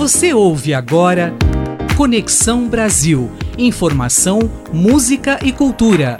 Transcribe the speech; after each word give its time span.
Você 0.00 0.32
ouve 0.32 0.72
agora 0.72 1.34
Conexão 1.94 2.66
Brasil. 2.66 3.30
Informação, 3.58 4.50
música 4.72 5.38
e 5.42 5.52
cultura. 5.52 6.16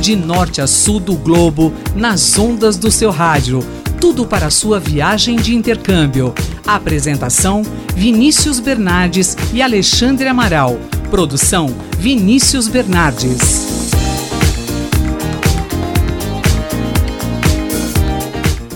De 0.00 0.14
norte 0.14 0.60
a 0.60 0.68
sul 0.68 1.00
do 1.00 1.16
globo, 1.16 1.74
nas 1.96 2.38
ondas 2.38 2.76
do 2.76 2.92
seu 2.92 3.10
rádio. 3.10 3.58
Tudo 4.00 4.24
para 4.24 4.50
sua 4.50 4.78
viagem 4.78 5.34
de 5.34 5.52
intercâmbio. 5.52 6.32
Apresentação: 6.64 7.62
Vinícius 7.92 8.60
Bernardes 8.60 9.36
e 9.52 9.60
Alexandre 9.60 10.28
Amaral. 10.28 10.78
Produção: 11.10 11.74
Vinícius 11.98 12.68
Bernardes. 12.68 13.90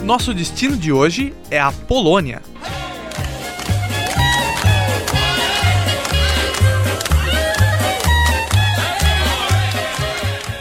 Nosso 0.02 0.34
destino 0.34 0.76
de 0.76 0.90
hoje 0.90 1.32
é 1.48 1.60
a 1.60 1.70
Polônia. 1.70 2.42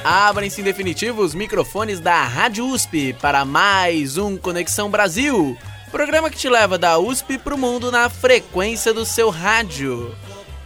Abrem-se 0.05 0.61
em 0.61 0.63
definitivo 0.63 1.23
os 1.23 1.33
microfones 1.33 1.99
da 1.99 2.23
Rádio 2.25 2.63
USP 2.67 3.15
para 3.19 3.43
mais 3.43 4.19
um 4.19 4.37
Conexão 4.37 4.87
Brasil, 4.87 5.57
programa 5.89 6.29
que 6.29 6.37
te 6.37 6.47
leva 6.47 6.77
da 6.77 6.99
USP 6.99 7.39
para 7.39 7.55
o 7.55 7.57
mundo 7.57 7.91
na 7.91 8.07
frequência 8.07 8.93
do 8.93 9.03
seu 9.03 9.31
rádio. 9.31 10.15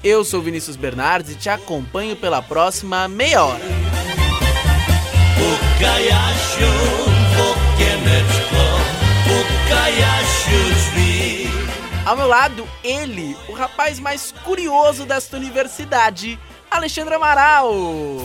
Eu 0.03 0.25
sou 0.25 0.41
Vinícius 0.41 0.75
Bernardes 0.75 1.31
e 1.31 1.35
te 1.37 1.49
acompanho 1.49 2.17
pela 2.17 2.41
próxima 2.41 3.07
meia 3.07 3.45
hora. 3.45 3.63
Ao 12.05 12.17
meu 12.17 12.27
lado, 12.27 12.67
ele, 12.83 13.37
o 13.47 13.53
rapaz 13.53 14.01
mais 14.01 14.33
curioso 14.43 15.05
desta 15.05 15.37
universidade, 15.37 16.37
Alexandre 16.79 17.13
Amaral. 17.13 17.73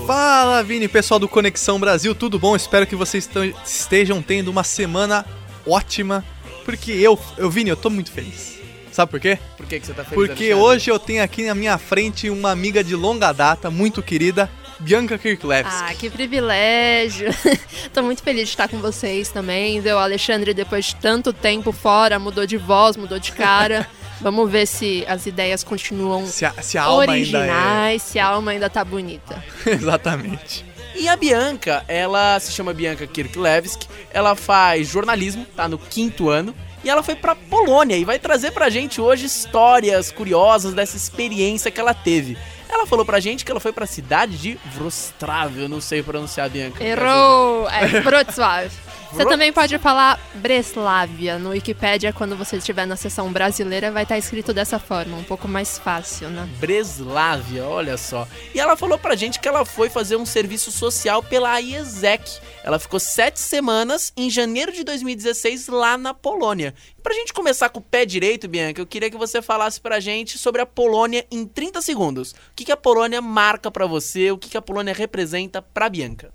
Fala, 0.07 0.63
Vini, 0.63 0.87
pessoal 0.87 1.19
do 1.19 1.29
Conexão 1.29 1.81
Brasil, 1.81 2.15
tudo 2.15 2.39
bom? 2.39 2.55
Espero 2.55 2.87
que 2.87 2.95
vocês 2.95 3.29
estejam 3.67 4.23
tendo 4.23 4.47
uma 4.47 4.63
semana 4.63 5.27
ótima, 5.67 6.25
porque 6.65 6.93
eu, 6.93 7.19
eu 7.37 7.51
Vini, 7.51 7.71
eu 7.71 7.77
tô 7.77 7.91
muito 7.91 8.13
feliz. 8.13 8.61
Sabe 8.93 9.11
por 9.11 9.19
quê? 9.19 9.41
Por 9.57 9.67
que, 9.67 9.81
que 9.81 9.87
você 9.87 9.93
tá 9.93 10.05
feliz? 10.05 10.15
Porque 10.15 10.45
Alexandre? 10.45 10.55
hoje 10.55 10.89
eu 10.89 11.01
tenho 11.01 11.25
aqui 11.25 11.45
na 11.45 11.53
minha 11.53 11.77
frente 11.79 12.31
uma 12.31 12.53
amiga 12.53 12.85
de 12.85 12.95
longa 12.95 13.33
data, 13.33 13.73
muito 13.73 14.01
querida, 14.01 14.49
Bianca 14.79 15.19
Kirklevski. 15.19 15.75
Ah, 15.75 15.93
que 15.93 16.09
privilégio! 16.09 17.31
Tô 17.93 18.05
muito 18.05 18.23
feliz 18.23 18.45
de 18.45 18.51
estar 18.51 18.69
com 18.69 18.79
vocês 18.79 19.31
também. 19.31 19.81
Deu 19.81 19.97
o 19.97 19.99
Alexandre, 20.01 20.55
depois 20.55 20.85
de 20.85 20.97
tanto 20.97 21.33
tempo 21.33 21.73
fora, 21.73 22.21
mudou 22.21 22.47
de 22.47 22.57
voz, 22.57 22.97
mudou 22.97 23.19
de 23.19 23.33
cara. 23.33 23.85
Vamos 24.25 24.51
ver 24.51 24.67
se 24.67 25.05
as 25.07 25.27
ideias 25.27 25.63
continuam 25.63 26.27
se 26.27 26.47
a, 26.47 26.53
se 26.63 26.79
a 26.79 26.85
alma 26.85 27.13
originais, 27.13 27.51
ainda 27.51 27.93
é... 27.93 27.99
se 27.99 28.19
a 28.19 28.27
alma 28.27 28.53
ainda 28.53 28.71
tá 28.71 28.83
bonita. 28.83 29.45
Exatamente. 29.67 30.65
E 30.95 31.07
a 31.07 31.15
Bianca, 31.15 31.85
ela 31.87 32.41
se 32.41 32.51
chama 32.51 32.73
Bianca 32.73 33.07
Kirklevski, 33.07 33.87
ela 34.11 34.35
faz 34.35 34.89
jornalismo, 34.89 35.45
tá 35.55 35.69
no 35.69 35.77
quinto 35.77 36.31
ano, 36.31 36.55
e 36.83 36.89
ela 36.89 37.03
foi 37.03 37.15
pra 37.15 37.35
Polônia 37.35 37.99
e 37.99 38.05
vai 38.05 38.19
trazer 38.19 38.53
pra 38.53 38.71
gente 38.71 38.99
hoje 38.99 39.27
histórias 39.27 40.11
curiosas 40.11 40.73
dessa 40.73 40.97
experiência 40.97 41.71
que 41.71 41.79
ela 41.79 41.93
teve. 41.93 42.39
Ela 42.67 42.87
falou 42.87 43.05
pra 43.05 43.21
gente 43.21 43.45
que 43.45 43.51
ela 43.51 43.61
foi 43.61 43.75
pra 43.75 43.87
cidade 43.87 44.39
de 44.39 44.59
Wrocław, 44.75 45.51
eu 45.55 45.69
não 45.69 45.83
sei 45.83 46.03
pronunciar, 46.03 46.49
Bianca. 46.49 46.83
Errou! 46.83 47.69
É 47.69 48.01
Wrocław. 48.01 48.71
Você 49.15 49.27
também 49.27 49.53
pode 49.53 49.79
falar 49.79 50.19
Breslávia. 50.35 51.39
No 51.39 51.51
Wikipedia, 51.51 52.13
quando 52.13 52.37
você 52.37 52.57
estiver 52.57 52.85
na 52.85 52.97
seção 52.97 53.33
brasileira, 53.33 53.93
vai 53.93 54.03
estar 54.03 54.19
escrito 54.19 54.53
dessa 54.53 54.79
forma, 54.81 55.17
um 55.17 55.23
pouco 55.23 55.47
mais 55.47 55.79
fácil, 55.79 56.29
né? 56.31 56.49
Breslávia, 56.59 57.65
olha 57.65 57.97
só. 57.97 58.27
E 58.53 58.59
ela 58.59 58.77
falou 58.77 58.99
pra 58.99 59.15
gente 59.15 59.39
que 59.39 59.47
ela 59.47 59.65
foi 59.65 59.89
fazer 59.89 60.17
um 60.17 60.27
serviço 60.27 60.73
social 60.73 61.23
pela 61.23 61.61
IESEC. 61.61 62.41
Ela 62.65 62.79
ficou 62.81 62.99
sete 62.99 63.39
semanas 63.39 64.13
em 64.17 64.29
janeiro 64.29 64.73
de 64.73 64.83
2016 64.83 65.69
lá 65.69 65.97
na 65.97 66.13
Polônia. 66.13 66.75
E 66.99 67.01
pra 67.01 67.15
gente 67.15 67.33
começar 67.33 67.69
com 67.69 67.79
o 67.79 67.83
pé 67.83 68.05
direito, 68.05 68.49
Bianca, 68.49 68.81
eu 68.81 68.87
queria 68.87 69.11
que 69.11 69.17
você 69.17 69.41
falasse 69.41 69.81
pra 69.81 70.01
gente 70.01 70.39
sobre 70.39 70.61
a 70.61 70.67
Polônia 70.67 71.25
em 71.31 71.47
30 71.47 71.81
segundos. 71.83 72.33
O 72.33 72.37
que, 72.57 72.65
que 72.65 72.73
a 72.73 72.77
Polônia 72.77 73.23
marca 73.23 73.71
pra 73.71 73.87
você, 73.87 74.33
o 74.33 74.39
que, 74.39 74.51
que 74.51 74.57
a 74.57 74.63
Polônia 74.63 74.93
representa 74.93 75.63
pra 75.63 75.89
Bianca? 75.89 76.33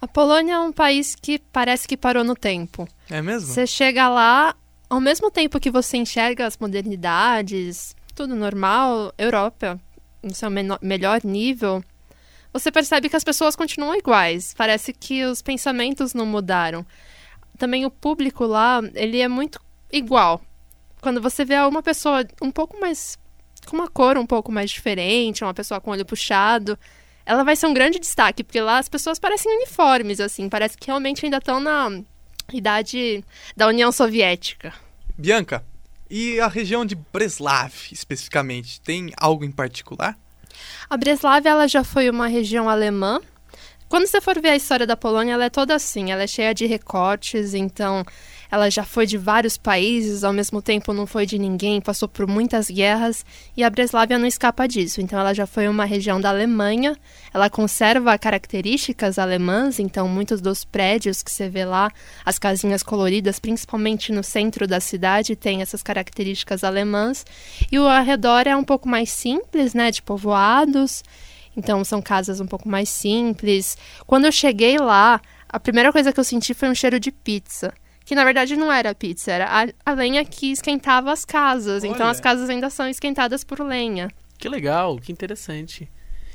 A 0.00 0.06
Polônia 0.06 0.54
é 0.54 0.58
um 0.58 0.72
país 0.72 1.14
que 1.14 1.38
parece 1.38 1.88
que 1.88 1.96
parou 1.96 2.22
no 2.22 2.34
tempo. 2.34 2.86
É 3.08 3.22
mesmo? 3.22 3.52
Você 3.52 3.66
chega 3.66 4.08
lá, 4.08 4.54
ao 4.88 5.00
mesmo 5.00 5.30
tempo 5.30 5.58
que 5.58 5.70
você 5.70 5.96
enxerga 5.96 6.46
as 6.46 6.58
modernidades, 6.58 7.96
tudo 8.14 8.34
normal, 8.34 9.12
Europa, 9.16 9.80
no 10.22 10.34
seu 10.34 10.50
melhor 10.82 11.20
nível, 11.24 11.82
você 12.52 12.70
percebe 12.72 13.08
que 13.08 13.16
as 13.16 13.24
pessoas 13.24 13.54
continuam 13.54 13.94
iguais. 13.94 14.54
Parece 14.56 14.92
que 14.92 15.24
os 15.24 15.42
pensamentos 15.42 16.14
não 16.14 16.26
mudaram. 16.26 16.86
Também 17.58 17.84
o 17.84 17.90
público 17.90 18.44
lá, 18.44 18.80
ele 18.94 19.20
é 19.20 19.28
muito 19.28 19.60
igual. 19.92 20.40
Quando 21.00 21.20
você 21.20 21.44
vê 21.44 21.58
uma 21.60 21.82
pessoa 21.82 22.24
um 22.40 22.50
pouco 22.50 22.78
mais. 22.80 23.18
com 23.66 23.76
uma 23.76 23.88
cor 23.88 24.16
um 24.16 24.26
pouco 24.26 24.50
mais 24.50 24.70
diferente, 24.70 25.44
uma 25.44 25.54
pessoa 25.54 25.80
com 25.80 25.90
olho 25.90 26.04
puxado, 26.04 26.78
ela 27.26 27.42
vai 27.42 27.56
ser 27.56 27.66
um 27.66 27.74
grande 27.74 27.98
destaque, 27.98 28.44
porque 28.44 28.60
lá 28.60 28.78
as 28.78 28.88
pessoas 28.88 29.18
parecem 29.18 29.54
uniformes, 29.56 30.20
assim, 30.20 30.48
parece 30.48 30.78
que 30.78 30.86
realmente 30.86 31.24
ainda 31.24 31.38
estão 31.38 31.58
na 31.58 31.90
idade 32.52 33.24
da 33.56 33.66
União 33.66 33.90
Soviética. 33.90 34.72
Bianca, 35.18 35.64
e 36.08 36.38
a 36.38 36.46
região 36.46 36.86
de 36.86 36.94
Breslav, 36.94 37.72
especificamente, 37.90 38.80
tem 38.80 39.12
algo 39.16 39.44
em 39.44 39.50
particular? 39.50 40.16
A 40.88 40.96
Breslav, 40.96 41.44
ela 41.44 41.66
já 41.66 41.82
foi 41.82 42.08
uma 42.08 42.28
região 42.28 42.68
alemã. 42.68 43.20
Quando 43.88 44.06
você 44.06 44.20
for 44.20 44.40
ver 44.40 44.50
a 44.50 44.56
história 44.56 44.86
da 44.86 44.96
Polônia, 44.96 45.34
ela 45.34 45.46
é 45.46 45.50
toda 45.50 45.74
assim, 45.74 46.12
ela 46.12 46.22
é 46.22 46.26
cheia 46.26 46.54
de 46.54 46.66
recortes, 46.66 47.54
então 47.54 48.04
ela 48.50 48.70
já 48.70 48.84
foi 48.84 49.06
de 49.06 49.18
vários 49.18 49.56
países, 49.56 50.24
ao 50.24 50.32
mesmo 50.32 50.62
tempo 50.62 50.92
não 50.92 51.06
foi 51.06 51.26
de 51.26 51.38
ninguém, 51.38 51.80
passou 51.80 52.08
por 52.08 52.26
muitas 52.26 52.68
guerras 52.70 53.24
e 53.56 53.64
a 53.64 53.70
Breslávia 53.70 54.18
não 54.18 54.26
escapa 54.26 54.66
disso. 54.66 55.00
Então 55.00 55.18
ela 55.18 55.34
já 55.34 55.46
foi 55.46 55.68
uma 55.68 55.84
região 55.84 56.20
da 56.20 56.30
Alemanha, 56.30 56.96
ela 57.32 57.50
conserva 57.50 58.16
características 58.18 59.18
alemãs, 59.18 59.78
então 59.78 60.08
muitos 60.08 60.40
dos 60.40 60.64
prédios 60.64 61.22
que 61.22 61.30
você 61.30 61.48
vê 61.48 61.64
lá, 61.64 61.90
as 62.24 62.38
casinhas 62.38 62.82
coloridas, 62.82 63.38
principalmente 63.38 64.12
no 64.12 64.22
centro 64.22 64.66
da 64.66 64.80
cidade, 64.80 65.36
têm 65.36 65.62
essas 65.62 65.82
características 65.82 66.64
alemãs. 66.64 67.24
E 67.70 67.78
o 67.78 67.86
arredor 67.86 68.42
é 68.46 68.56
um 68.56 68.64
pouco 68.64 68.88
mais 68.88 69.10
simples, 69.10 69.74
né, 69.74 69.90
de 69.90 70.02
povoados. 70.02 71.02
Então 71.56 71.82
são 71.84 72.02
casas 72.02 72.40
um 72.40 72.46
pouco 72.46 72.68
mais 72.68 72.88
simples. 72.88 73.76
Quando 74.06 74.26
eu 74.26 74.32
cheguei 74.32 74.76
lá, 74.78 75.20
a 75.48 75.58
primeira 75.58 75.90
coisa 75.90 76.12
que 76.12 76.20
eu 76.20 76.24
senti 76.24 76.52
foi 76.52 76.68
um 76.68 76.74
cheiro 76.74 77.00
de 77.00 77.10
pizza 77.10 77.72
que 78.06 78.14
na 78.14 78.24
verdade 78.24 78.56
não 78.56 78.72
era 78.72 78.94
pizza, 78.94 79.32
era 79.32 79.46
a, 79.46 79.90
a 79.90 79.92
lenha 79.92 80.24
que 80.24 80.52
esquentava 80.52 81.12
as 81.12 81.24
casas. 81.24 81.82
Então, 81.82 81.90
Olha. 81.90 81.96
Então 81.96 82.08
as 82.08 82.20
casas 82.20 82.48
ainda 82.48 82.70
são 82.70 82.88
esquentadas 82.88 83.42
por 83.42 83.60
lenha. 83.60 84.08
Que 84.38 84.48
legal, 84.48 84.96
que 84.96 85.10
interessante. 85.10 85.90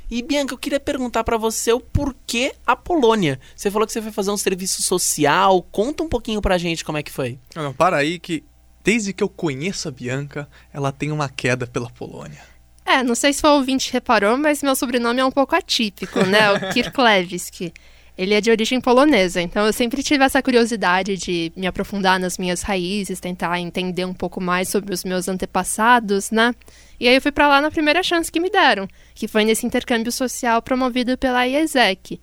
E 0.10 0.22
Bianca, 0.22 0.54
eu 0.54 0.58
queria 0.58 0.82
perguntar 0.82 1.24
para 1.24 1.38
você 1.38 1.72
o 1.72 1.80
porquê 1.80 2.54
a 2.68 2.76
Polônia. 2.76 3.40
Você 3.56 3.72
falou 3.72 3.88
que 3.88 3.94
você 3.94 4.02
foi 4.02 4.12
fazer 4.12 4.32
um 4.32 4.38
serviço 4.38 4.84
social. 4.84 5.62
Conta 5.72 6.04
um 6.04 6.10
pouquinho 6.10 6.42
pra 6.42 6.58
gente 6.58 6.84
como 6.84 6.98
é 6.98 7.04
que 7.04 7.12
foi. 7.12 7.40
Não, 7.56 7.64
não 7.64 7.74
para 7.74 7.96
aí 7.96 8.20
que 8.20 8.44
desde 8.84 9.14
que 9.14 9.24
eu 9.24 9.30
conheço 9.30 9.88
a 9.88 9.92
Bianca, 9.92 10.50
ela 10.74 10.92
tem 10.92 11.10
uma 11.10 11.30
queda 11.30 11.66
pela 11.66 11.90
Polônia. 11.90 12.42
É, 12.86 13.02
não 13.02 13.16
sei 13.16 13.32
se 13.32 13.46
o 13.46 13.50
ouvinte 13.50 13.94
reparou, 13.94 14.36
mas 14.38 14.62
meu 14.62 14.76
sobrenome 14.76 15.22
é 15.22 15.26
um 15.26 15.32
pouco 15.32 15.56
atípico, 15.56 16.20
né? 16.26 16.52
O 16.52 16.60
Kirklewski. 16.74 17.72
Ele 18.18 18.34
é 18.34 18.42
de 18.42 18.52
origem 18.52 18.82
polonesa, 18.82 19.42
então 19.42 19.66
eu 19.66 19.72
sempre 19.72 20.04
tive 20.04 20.24
essa 20.24 20.42
curiosidade 20.42 21.16
de 21.16 21.52
me 21.56 21.66
aprofundar 21.66 22.20
nas 22.20 22.38
minhas 22.38 22.62
raízes, 22.62 23.20
tentar 23.20 23.60
entender 23.60 24.06
um 24.06 24.14
pouco 24.14 24.42
mais 24.42 24.68
sobre 24.68 24.94
os 24.94 25.04
meus 25.04 25.28
antepassados, 25.28 26.30
né? 26.30 26.54
E 27.00 27.08
aí 27.08 27.16
eu 27.16 27.22
fui 27.22 27.32
para 27.32 27.48
lá 27.48 27.62
na 27.62 27.72
primeira 27.72 28.04
chance 28.04 28.32
que 28.32 28.40
me 28.40 28.50
deram, 28.50 28.88
que 29.16 29.28
foi 29.28 29.46
nesse 29.46 29.66
intercâmbio 29.66 30.12
social 30.12 30.62
promovido 30.62 31.18
pela 31.18 31.48
IESEC. 31.48 32.22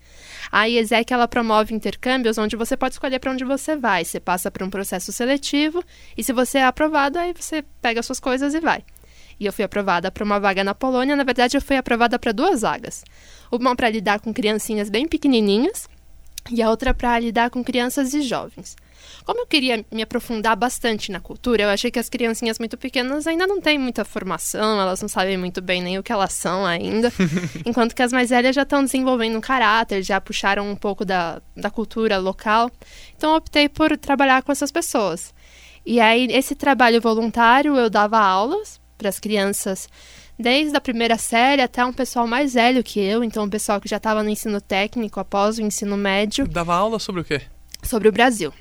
A 0.52 0.68
IESEC 0.68 1.12
ela 1.12 1.26
promove 1.26 1.74
intercâmbios 1.74 2.38
onde 2.38 2.54
você 2.54 2.76
pode 2.76 2.94
escolher 2.94 3.18
para 3.18 3.32
onde 3.32 3.44
você 3.44 3.74
vai. 3.74 4.04
Você 4.04 4.20
passa 4.20 4.50
por 4.50 4.62
um 4.62 4.70
processo 4.70 5.10
seletivo 5.10 5.82
e 6.16 6.22
se 6.22 6.32
você 6.32 6.58
é 6.58 6.64
aprovado, 6.64 7.18
aí 7.18 7.32
você 7.32 7.64
pega 7.82 8.02
suas 8.02 8.20
coisas 8.20 8.54
e 8.54 8.60
vai. 8.60 8.84
E 9.38 9.46
eu 9.46 9.52
fui 9.52 9.64
aprovada 9.64 10.10
para 10.10 10.24
uma 10.24 10.40
vaga 10.40 10.64
na 10.64 10.74
Polônia. 10.74 11.14
Na 11.14 11.24
verdade, 11.24 11.56
eu 11.56 11.60
fui 11.60 11.76
aprovada 11.76 12.18
para 12.18 12.32
duas 12.32 12.62
vagas. 12.62 13.04
Uma 13.50 13.74
para 13.76 13.88
lidar 13.88 14.20
com 14.20 14.32
criancinhas 14.32 14.90
bem 14.90 15.06
pequenininhas 15.06 15.88
e 16.50 16.62
a 16.62 16.70
outra 16.70 16.94
para 16.94 17.18
lidar 17.18 17.50
com 17.50 17.62
crianças 17.62 18.14
e 18.14 18.22
jovens. 18.22 18.76
Como 19.24 19.40
eu 19.40 19.46
queria 19.46 19.84
me 19.92 20.02
aprofundar 20.02 20.56
bastante 20.56 21.12
na 21.12 21.20
cultura, 21.20 21.62
eu 21.62 21.68
achei 21.68 21.90
que 21.90 21.98
as 21.98 22.08
criancinhas 22.08 22.58
muito 22.58 22.76
pequenas 22.76 23.26
ainda 23.26 23.46
não 23.46 23.60
têm 23.60 23.78
muita 23.78 24.04
formação, 24.04 24.80
elas 24.80 25.00
não 25.00 25.08
sabem 25.08 25.36
muito 25.36 25.60
bem 25.60 25.82
nem 25.82 25.98
o 25.98 26.02
que 26.02 26.12
elas 26.12 26.32
são 26.32 26.66
ainda, 26.66 27.12
enquanto 27.64 27.94
que 27.94 28.02
as 28.02 28.12
mais 28.12 28.30
velhas 28.30 28.54
já 28.54 28.62
estão 28.62 28.82
desenvolvendo 28.82 29.36
um 29.36 29.40
caráter, 29.40 30.02
já 30.02 30.20
puxaram 30.20 30.68
um 30.68 30.76
pouco 30.76 31.04
da, 31.04 31.40
da 31.56 31.70
cultura 31.70 32.18
local. 32.18 32.70
Então, 33.16 33.30
eu 33.30 33.36
optei 33.36 33.68
por 33.68 33.96
trabalhar 33.96 34.42
com 34.42 34.50
essas 34.50 34.72
pessoas. 34.72 35.34
E 35.84 36.00
aí, 36.00 36.26
esse 36.30 36.54
trabalho 36.54 37.00
voluntário, 37.00 37.76
eu 37.76 37.88
dava 37.88 38.18
aulas 38.18 38.80
para 38.98 39.08
as 39.08 39.18
crianças 39.20 39.88
desde 40.38 40.76
a 40.76 40.80
primeira 40.80 41.16
série 41.16 41.62
até 41.62 41.84
um 41.84 41.92
pessoal 41.92 42.26
mais 42.26 42.54
velho 42.54 42.82
que 42.84 43.00
eu, 43.00 43.24
então 43.24 43.44
um 43.44 43.48
pessoal 43.48 43.80
que 43.80 43.88
já 43.88 43.96
estava 43.96 44.22
no 44.22 44.28
ensino 44.28 44.60
técnico 44.60 45.18
após 45.20 45.58
o 45.58 45.62
ensino 45.62 45.96
médio, 45.96 46.46
Dava 46.46 46.74
aula 46.74 46.98
sobre 46.98 47.20
o 47.22 47.24
quê? 47.24 47.40
sobre 47.82 48.08
o 48.08 48.12
Brasil. 48.12 48.52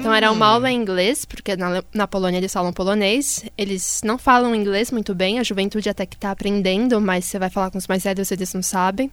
Então 0.00 0.12
era 0.12 0.30
uma 0.30 0.46
Hum. 0.46 0.52
aula 0.54 0.70
em 0.72 0.76
inglês, 0.76 1.24
porque 1.24 1.56
na, 1.56 1.82
na 1.94 2.06
Polônia 2.08 2.36
eles 2.38 2.52
falam 2.52 2.72
polonês. 2.72 3.44
Eles 3.56 4.00
não 4.04 4.18
falam 4.18 4.54
inglês 4.54 4.90
muito 4.90 5.14
bem, 5.14 5.38
a 5.38 5.42
juventude 5.44 5.88
até 5.88 6.04
que 6.04 6.16
está 6.16 6.30
aprendendo, 6.32 7.00
mas 7.00 7.24
você 7.24 7.38
vai 7.38 7.48
falar 7.48 7.70
com 7.70 7.78
os 7.78 7.86
mais 7.86 8.02
velhos, 8.02 8.30
eles 8.32 8.52
não 8.52 8.62
sabem. 8.62 9.08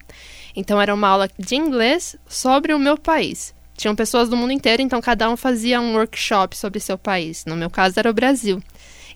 Então 0.54 0.80
era 0.80 0.92
uma 0.92 1.08
aula 1.08 1.30
de 1.38 1.54
inglês 1.54 2.16
sobre 2.28 2.74
o 2.74 2.78
meu 2.78 2.98
país. 2.98 3.54
Tinham 3.76 3.94
pessoas 3.94 4.28
do 4.28 4.36
mundo 4.36 4.52
inteiro, 4.52 4.82
então 4.82 5.00
cada 5.00 5.30
um 5.30 5.36
fazia 5.36 5.80
um 5.80 5.94
workshop 5.94 6.56
sobre 6.58 6.80
seu 6.80 6.98
país. 6.98 7.44
No 7.46 7.56
meu 7.56 7.70
caso 7.70 7.98
era 7.98 8.10
o 8.10 8.14
Brasil. 8.14 8.60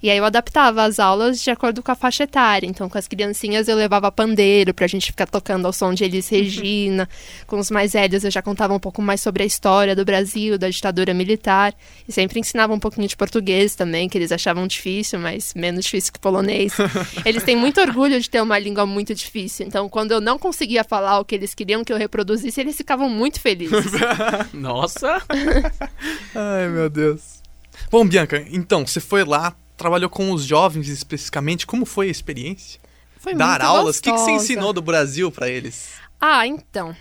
E 0.03 0.11
aí 0.11 0.19
eu 0.19 0.25
adaptava 0.25 0.83
as 0.85 0.99
aulas 0.99 1.43
de 1.43 1.51
acordo 1.51 1.83
com 1.83 1.91
a 1.91 1.95
faixa 1.95 2.25
etária. 2.25 2.67
Então, 2.67 2.89
com 2.89 2.99
as 2.99 3.09
criancinhas 3.09 3.69
eu 3.69 3.77
levava 3.77 4.11
pandeiro 4.11 4.75
pra 4.75 4.87
gente 4.87 5.07
ficar 5.07 5.27
tocando 5.27 5.67
ao 5.67 5.73
som 5.73 5.95
de 5.95 6.05
Elis 6.05 6.29
Regina. 6.29 7.09
Com 7.47 7.59
os 7.59 7.71
mais 7.71 7.93
velhos 7.93 8.25
eu 8.25 8.31
já 8.31 8.43
contava 8.43 8.75
um 8.75 8.81
pouco 8.81 9.01
mais 9.01 9.21
sobre 9.21 9.43
a 9.43 9.47
história 9.47 9.95
do 9.95 10.05
Brasil, 10.05 10.59
da 10.59 10.69
ditadura 10.69 11.15
militar. 11.15 11.75
E 12.09 12.13
sempre 12.13 12.41
ensinava 12.41 12.73
um 12.73 12.79
pouquinho 12.79 13.09
de 13.09 13.17
português 13.17 13.75
também, 13.75 14.09
que 14.09 14.19
eles 14.19 14.33
achavam 14.33 14.67
difícil, 14.67 15.19
mas 15.19 15.55
menos 15.55 15.85
difícil 15.85 16.13
que 16.13 16.19
polonês. 16.19 16.73
Eles 17.25 17.43
têm 17.43 17.57
muito 17.57 17.81
orgulho 17.81 18.21
de 18.21 18.29
ter 18.29 18.41
uma 18.41 18.59
língua 18.59 18.87
muito 18.87 19.15
difícil. 19.15 19.67
Então, 19.67 19.89
quando 19.89 20.13
eu 20.13 20.21
não 20.21 20.39
conseguia 20.39 20.85
falar 20.85 21.19
o 21.19 21.25
que 21.25 21.35
eles 21.35 21.55
queriam 21.55 21.85
que 21.85 21.93
eu 21.93 21.97
reproduzisse, 21.97 22.61
eles 22.61 22.77
ficavam 22.77 23.09
muito 23.09 23.41
felizes. 23.41 23.93
Nossa! 24.53 25.23
Ai, 26.35 26.69
meu 26.69 26.89
Deus. 26.89 27.43
Bom, 27.91 28.07
Bianca, 28.07 28.45
então, 28.51 28.87
você 28.87 29.01
foi 29.01 29.25
lá, 29.25 29.55
trabalhou 29.77 30.09
com 30.11 30.33
os 30.33 30.45
jovens 30.45 30.89
especificamente. 30.89 31.67
Como 31.67 31.85
foi 31.85 32.09
a 32.09 32.11
experiência? 32.11 32.81
Foi 33.19 33.35
Dar 33.35 33.63
aulas? 33.63 33.99
O 33.99 34.03
que, 34.03 34.13
que 34.13 34.19
você 34.19 34.33
ensinou 34.33 34.73
do 34.73 34.83
Brasil 34.83 35.31
pra 35.31 35.49
eles? 35.49 35.93
Ah, 36.21 36.47
então. 36.47 36.95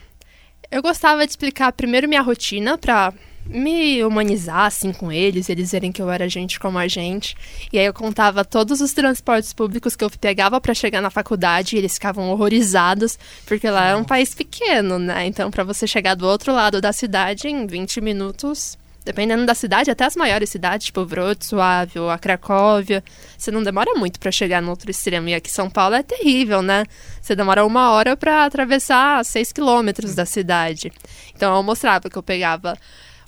Eu 0.71 0.81
gostava 0.81 1.25
de 1.25 1.31
explicar 1.31 1.71
primeiro 1.73 2.07
minha 2.07 2.21
rotina 2.21 2.77
pra 2.77 3.13
me 3.45 4.03
humanizar 4.03 4.65
assim 4.65 4.93
com 4.93 5.11
eles, 5.11 5.49
eles 5.49 5.71
verem 5.71 5.91
que 5.91 6.01
eu 6.01 6.09
era 6.09 6.29
gente 6.29 6.59
como 6.59 6.77
a 6.77 6.87
gente. 6.87 7.35
E 7.71 7.77
aí 7.77 7.85
eu 7.85 7.93
contava 7.93 8.45
todos 8.45 8.81
os 8.81 8.93
transportes 8.93 9.53
públicos 9.53 9.95
que 9.95 10.03
eu 10.03 10.09
pegava 10.09 10.59
pra 10.61 10.73
chegar 10.73 11.01
na 11.01 11.09
faculdade 11.09 11.75
e 11.75 11.79
eles 11.79 11.95
ficavam 11.95 12.29
horrorizados, 12.29 13.19
porque 13.45 13.69
lá 13.69 13.89
é 13.89 13.95
um 13.95 14.03
país 14.03 14.33
pequeno, 14.33 14.97
né? 14.97 15.25
Então 15.27 15.51
pra 15.51 15.63
você 15.63 15.85
chegar 15.85 16.15
do 16.15 16.25
outro 16.25 16.53
lado 16.53 16.79
da 16.79 16.93
cidade 16.93 17.47
em 17.47 17.67
20 17.67 18.01
minutos, 18.01 18.77
dependendo 19.03 19.45
da 19.45 19.53
cidade, 19.53 19.91
até 19.91 20.05
as 20.05 20.15
maiores 20.15 20.49
cidades, 20.49 20.87
tipo 20.87 21.01
Wrocław 21.01 21.87
ou 21.97 22.09
a 22.09 22.17
Cracóvia, 22.17 23.03
você 23.37 23.51
não 23.51 23.63
demora 23.63 23.93
muito 23.95 24.19
pra 24.19 24.31
chegar 24.31 24.61
no 24.61 24.69
outro 24.69 24.89
extremo. 24.89 25.29
E 25.29 25.35
aqui 25.35 25.51
São 25.51 25.69
Paulo 25.69 25.95
é 25.95 26.03
terrível, 26.03 26.61
né? 26.61 26.85
Você 27.21 27.35
demora 27.35 27.65
uma 27.65 27.91
hora 27.91 28.15
pra 28.15 28.45
atravessar 28.45 29.23
6 29.23 29.51
quilômetros 29.51 30.15
da 30.15 30.25
cidade. 30.25 30.91
Então 31.35 31.55
eu 31.55 31.63
mostrava 31.63 32.09
que 32.09 32.17
eu 32.17 32.23
pegava 32.23 32.77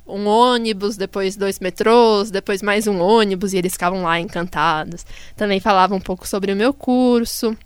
um 0.07 0.27
ônibus, 0.27 0.97
depois 0.97 1.35
dois 1.35 1.59
metrôs, 1.59 2.29
depois 2.29 2.61
mais 2.61 2.85
um 2.85 2.99
ônibus, 3.01 3.53
e 3.53 3.57
eles 3.57 3.73
ficavam 3.73 4.03
lá 4.03 4.19
encantados. 4.19 5.05
Também 5.35 5.59
falava 5.59 5.95
um 5.95 5.99
pouco 5.99 6.27
sobre 6.27 6.51
o 6.53 6.55
meu 6.55 6.73
curso. 6.73 7.57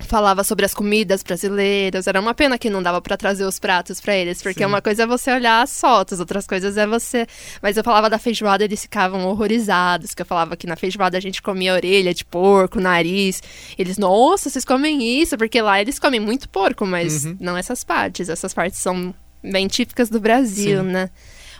Falava 0.00 0.44
sobre 0.44 0.64
as 0.64 0.72
comidas 0.72 1.22
brasileiras. 1.24 2.06
Era 2.06 2.20
uma 2.20 2.32
pena 2.32 2.56
que 2.56 2.70
não 2.70 2.82
dava 2.82 3.00
pra 3.02 3.16
trazer 3.16 3.44
os 3.44 3.58
pratos 3.58 4.00
pra 4.00 4.16
eles, 4.16 4.40
porque 4.40 4.60
Sim. 4.60 4.66
uma 4.66 4.80
coisa 4.80 5.02
é 5.02 5.06
você 5.06 5.30
olhar 5.32 5.60
as 5.62 5.78
fotos, 5.80 6.20
outras 6.20 6.46
coisas 6.46 6.76
é 6.76 6.86
você. 6.86 7.26
Mas 7.60 7.76
eu 7.76 7.82
falava 7.82 8.08
da 8.08 8.18
feijoada, 8.18 8.62
eles 8.64 8.80
ficavam 8.82 9.26
horrorizados. 9.26 10.14
Que 10.14 10.22
eu 10.22 10.26
falava 10.26 10.56
que 10.56 10.66
na 10.68 10.76
feijoada 10.76 11.16
a 11.18 11.20
gente 11.20 11.42
comia 11.42 11.74
orelha 11.74 12.14
de 12.14 12.24
porco, 12.24 12.80
nariz. 12.80 13.42
Eles, 13.76 13.98
nossa, 13.98 14.48
vocês 14.48 14.64
comem 14.64 15.20
isso? 15.20 15.36
Porque 15.36 15.60
lá 15.60 15.80
eles 15.80 15.98
comem 15.98 16.20
muito 16.20 16.48
porco, 16.48 16.86
mas 16.86 17.24
Uhum. 17.24 17.36
não 17.40 17.56
essas 17.56 17.82
partes. 17.82 18.28
Essas 18.28 18.54
partes 18.54 18.78
são 18.78 19.12
bem 19.42 19.66
típicas 19.66 20.08
do 20.08 20.20
Brasil, 20.20 20.80
Sim. 20.82 20.86
né? 20.90 21.10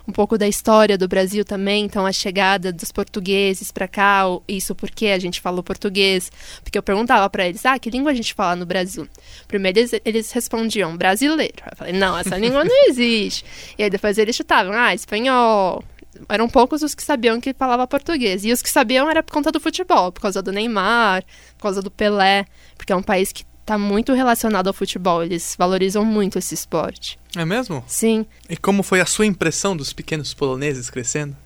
Um 0.08 0.12
pouco 0.12 0.38
da 0.38 0.48
história 0.48 0.96
do 0.96 1.06
Brasil 1.06 1.44
também, 1.44 1.84
então 1.84 2.06
a 2.06 2.12
chegada 2.12 2.72
dos 2.72 2.90
portugueses 2.90 3.70
para 3.70 3.86
cá, 3.86 4.22
isso 4.48 4.74
porque 4.74 5.08
a 5.08 5.18
gente 5.18 5.38
falou 5.38 5.62
português, 5.62 6.32
porque 6.64 6.78
eu 6.78 6.82
perguntava 6.82 7.28
para 7.28 7.46
eles, 7.46 7.66
ah, 7.66 7.78
que 7.78 7.90
língua 7.90 8.10
a 8.10 8.14
gente 8.14 8.32
fala 8.32 8.56
no 8.56 8.64
Brasil? 8.64 9.06
Primeiro 9.46 9.80
eles, 9.80 9.92
eles 10.06 10.32
respondiam 10.32 10.96
brasileiro, 10.96 11.62
eu 11.70 11.76
falei, 11.76 11.92
não, 11.92 12.16
essa 12.16 12.38
língua 12.38 12.64
não 12.64 12.88
existe. 12.88 13.44
E 13.76 13.82
aí 13.82 13.90
depois 13.90 14.16
eles 14.16 14.34
chutavam, 14.34 14.72
ah, 14.72 14.94
espanhol. 14.94 15.84
Eram 16.28 16.48
poucos 16.48 16.82
os 16.82 16.94
que 16.94 17.02
sabiam 17.02 17.40
que 17.40 17.52
falava 17.52 17.86
português. 17.86 18.44
E 18.44 18.50
os 18.50 18.60
que 18.62 18.70
sabiam 18.70 19.08
era 19.08 19.22
por 19.22 19.32
conta 19.32 19.52
do 19.52 19.60
futebol, 19.60 20.10
por 20.10 20.20
causa 20.20 20.42
do 20.42 20.50
Neymar, 20.50 21.22
por 21.56 21.64
causa 21.64 21.82
do 21.82 21.90
Pelé, 21.90 22.44
porque 22.76 22.92
é 22.92 22.96
um 22.96 23.02
país 23.02 23.30
que 23.30 23.44
está 23.68 23.76
muito 23.76 24.14
relacionado 24.14 24.68
ao 24.68 24.72
futebol. 24.72 25.22
Eles 25.22 25.54
valorizam 25.58 26.02
muito 26.04 26.38
esse 26.38 26.54
esporte. 26.54 27.18
É 27.36 27.44
mesmo? 27.44 27.84
Sim. 27.86 28.24
E 28.48 28.56
como 28.56 28.82
foi 28.82 29.00
a 29.00 29.06
sua 29.06 29.26
impressão 29.26 29.76
dos 29.76 29.92
pequenos 29.92 30.32
poloneses 30.32 30.88
crescendo? 30.88 31.36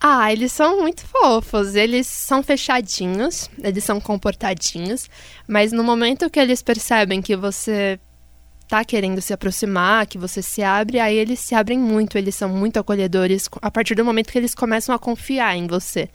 Ah, 0.00 0.32
eles 0.32 0.52
são 0.52 0.80
muito 0.80 1.04
fofos. 1.04 1.74
Eles 1.74 2.06
são 2.06 2.42
fechadinhos, 2.42 3.50
eles 3.60 3.82
são 3.82 4.00
comportadinhos, 4.00 5.10
mas 5.48 5.72
no 5.72 5.82
momento 5.82 6.30
que 6.30 6.38
eles 6.38 6.62
percebem 6.62 7.20
que 7.20 7.34
você 7.34 7.98
tá 8.68 8.84
querendo 8.84 9.20
se 9.20 9.32
aproximar, 9.32 10.06
que 10.06 10.18
você 10.18 10.42
se 10.42 10.62
abre, 10.62 10.98
aí 10.98 11.16
eles 11.16 11.38
se 11.40 11.54
abrem 11.54 11.78
muito, 11.78 12.18
eles 12.18 12.34
são 12.34 12.48
muito 12.48 12.78
acolhedores 12.78 13.48
a 13.62 13.70
partir 13.70 13.94
do 13.94 14.04
momento 14.04 14.30
que 14.30 14.38
eles 14.38 14.54
começam 14.54 14.94
a 14.94 14.98
confiar 14.98 15.56
em 15.56 15.66
você. 15.66 16.08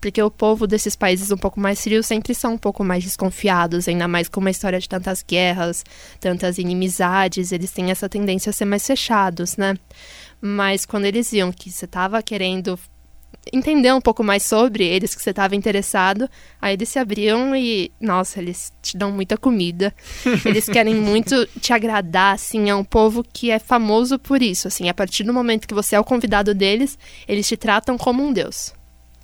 Porque 0.00 0.22
o 0.22 0.30
povo 0.30 0.66
desses 0.66 0.94
países 0.94 1.30
um 1.30 1.36
pouco 1.36 1.58
mais 1.58 1.82
frios 1.82 2.06
sempre 2.06 2.34
são 2.34 2.54
um 2.54 2.58
pouco 2.58 2.84
mais 2.84 3.02
desconfiados, 3.02 3.88
ainda 3.88 4.06
mais 4.06 4.28
com 4.28 4.40
uma 4.40 4.50
história 4.50 4.78
de 4.78 4.88
tantas 4.88 5.24
guerras, 5.26 5.84
tantas 6.20 6.58
inimizades, 6.58 7.50
eles 7.52 7.70
têm 7.70 7.90
essa 7.90 8.08
tendência 8.08 8.50
a 8.50 8.52
ser 8.52 8.64
mais 8.64 8.86
fechados, 8.86 9.56
né? 9.56 9.76
Mas 10.40 10.86
quando 10.86 11.06
eles 11.06 11.30
viam 11.30 11.50
que 11.50 11.70
você 11.70 11.86
tava 11.86 12.22
querendo 12.22 12.78
entender 13.52 13.92
um 13.92 14.00
pouco 14.00 14.24
mais 14.24 14.42
sobre 14.42 14.84
eles, 14.84 15.14
que 15.14 15.22
você 15.22 15.30
estava 15.30 15.54
interessado, 15.54 16.28
aí 16.60 16.74
eles 16.74 16.88
se 16.88 16.98
abriam 16.98 17.54
e, 17.54 17.90
nossa, 18.00 18.40
eles 18.40 18.72
te 18.82 18.96
dão 18.96 19.10
muita 19.12 19.36
comida. 19.36 19.94
Eles 20.44 20.68
querem 20.68 20.94
muito 20.94 21.46
te 21.60 21.72
agradar, 21.72 22.34
assim, 22.34 22.70
é 22.70 22.74
um 22.74 22.84
povo 22.84 23.24
que 23.24 23.50
é 23.50 23.58
famoso 23.58 24.18
por 24.18 24.42
isso, 24.42 24.68
assim, 24.68 24.88
a 24.88 24.94
partir 24.94 25.24
do 25.24 25.32
momento 25.32 25.66
que 25.66 25.74
você 25.74 25.96
é 25.96 26.00
o 26.00 26.04
convidado 26.04 26.54
deles, 26.54 26.98
eles 27.26 27.46
te 27.46 27.56
tratam 27.56 27.96
como 27.98 28.22
um 28.22 28.32
deus. 28.32 28.72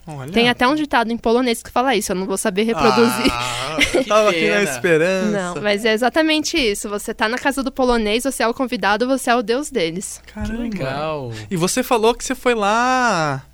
Olha. 0.07 0.33
Tem 0.33 0.49
até 0.49 0.67
um 0.67 0.75
ditado 0.75 1.13
em 1.13 1.17
polonês 1.17 1.63
que 1.63 1.71
fala 1.71 1.95
isso, 1.95 2.11
eu 2.11 2.17
não 2.17 2.27
vou 2.27 2.37
saber 2.37 2.65
reproduzir. 2.65 3.31
Ah, 3.31 3.77
eu 3.95 4.05
tava 4.05 4.31
aqui 4.31 4.49
na 4.49 4.57
pena. 4.57 4.71
esperança. 4.71 5.31
Não, 5.31 5.63
mas 5.63 5.85
é 5.85 5.93
exatamente 5.93 6.57
isso. 6.57 6.89
Você 6.89 7.15
tá 7.15 7.29
na 7.29 7.39
casa 7.39 7.63
do 7.63 7.71
polonês, 7.71 8.25
você 8.25 8.43
é 8.43 8.49
o 8.49 8.55
convidado, 8.55 9.07
você 9.07 9.31
é 9.31 9.37
o 9.37 9.43
deus 9.43 9.71
deles. 9.71 10.21
Caramba. 10.27 10.63
Legal. 10.63 11.33
E 11.49 11.57
você 11.57 11.85
falou 11.85 12.15
que 12.15 12.25
você 12.25 12.35
foi 12.35 12.55
lá 12.55 13.45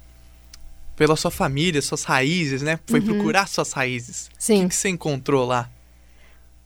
pela 0.99 1.14
sua 1.14 1.31
família, 1.31 1.81
suas 1.81 2.02
raízes, 2.02 2.61
né? 2.61 2.81
Foi 2.85 3.00
procurar 3.00 3.47
suas 3.47 3.73
raízes. 3.73 4.26
O 4.26 4.31
Sim. 4.37 4.62
que, 4.62 4.71
que 4.71 4.75
você 4.75 4.88
encontrou 4.88 5.47
lá? 5.47 5.71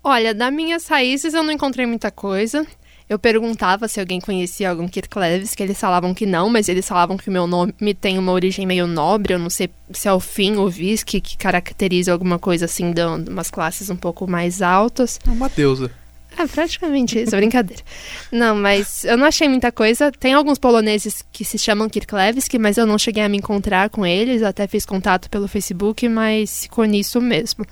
Olha, 0.03 0.35
das 0.35 0.53
minhas 0.53 0.89
raízes 0.89 1.35
eu 1.35 1.43
não 1.43 1.53
encontrei 1.53 1.85
muita 1.85 2.11
coisa. 2.11 2.67
Eu 3.09 3.19
perguntava 3.19 3.87
se 3.89 4.01
alguém 4.01 4.19
conhecia 4.21 4.71
algum 4.71 4.89
Kirklevs, 4.89 5.55
que 5.55 5.63
eles 5.63 5.79
falavam 5.79 6.15
que 6.15 6.25
não, 6.25 6.49
mas 6.49 6.67
eles 6.71 6.89
falavam 6.89 7.19
que 7.19 7.29
o 7.29 7.33
meu 7.33 7.47
nome 7.47 7.95
tem 8.01 8.19
uma 8.19 8.33
origem 8.33 8.65
meio 8.65 8.87
nobre. 8.87 9.35
Eu 9.35 9.39
não 9.39 9.51
sei 9.51 9.69
se 9.93 10.09
é 10.09 10.13
o 10.13 10.19
fim 10.19 10.57
ou 10.57 10.71
vis 10.71 11.05
que, 11.05 11.21
que 11.21 11.37
caracteriza 11.37 12.11
alguma 12.11 12.39
coisa 12.39 12.65
assim 12.65 12.91
de 12.91 13.05
umas 13.05 13.51
classes 13.51 13.91
um 13.91 13.97
pouco 13.97 14.27
mais 14.27 14.63
altas. 14.63 15.21
É 15.27 15.31
Uma 15.31 15.51
deusa. 15.51 15.91
É 16.39 16.47
praticamente 16.47 17.21
isso, 17.21 17.37
brincadeira. 17.37 17.83
Não, 18.31 18.55
mas 18.55 19.05
eu 19.05 19.17
não 19.17 19.27
achei 19.27 19.49
muita 19.49 19.71
coisa. 19.71 20.11
Tem 20.11 20.33
alguns 20.33 20.59
poloneses 20.59 21.25
que 21.33 21.45
se 21.45 21.59
chamam 21.59 21.89
Kirklevski, 21.89 22.59
mas 22.59 22.79
eu 22.79 22.87
não 22.87 22.99
cheguei 22.99 23.23
a 23.23 23.29
me 23.29 23.39
encontrar 23.39 23.91
com 23.91 24.05
eles. 24.07 24.43
Até 24.43 24.67
fiz 24.67 24.87
contato 24.87 25.29
pelo 25.29 25.47
Facebook, 25.47 26.09
mas 26.09 26.63
ficou 26.63 26.85
nisso 26.85 27.21
mesmo. 27.21 27.67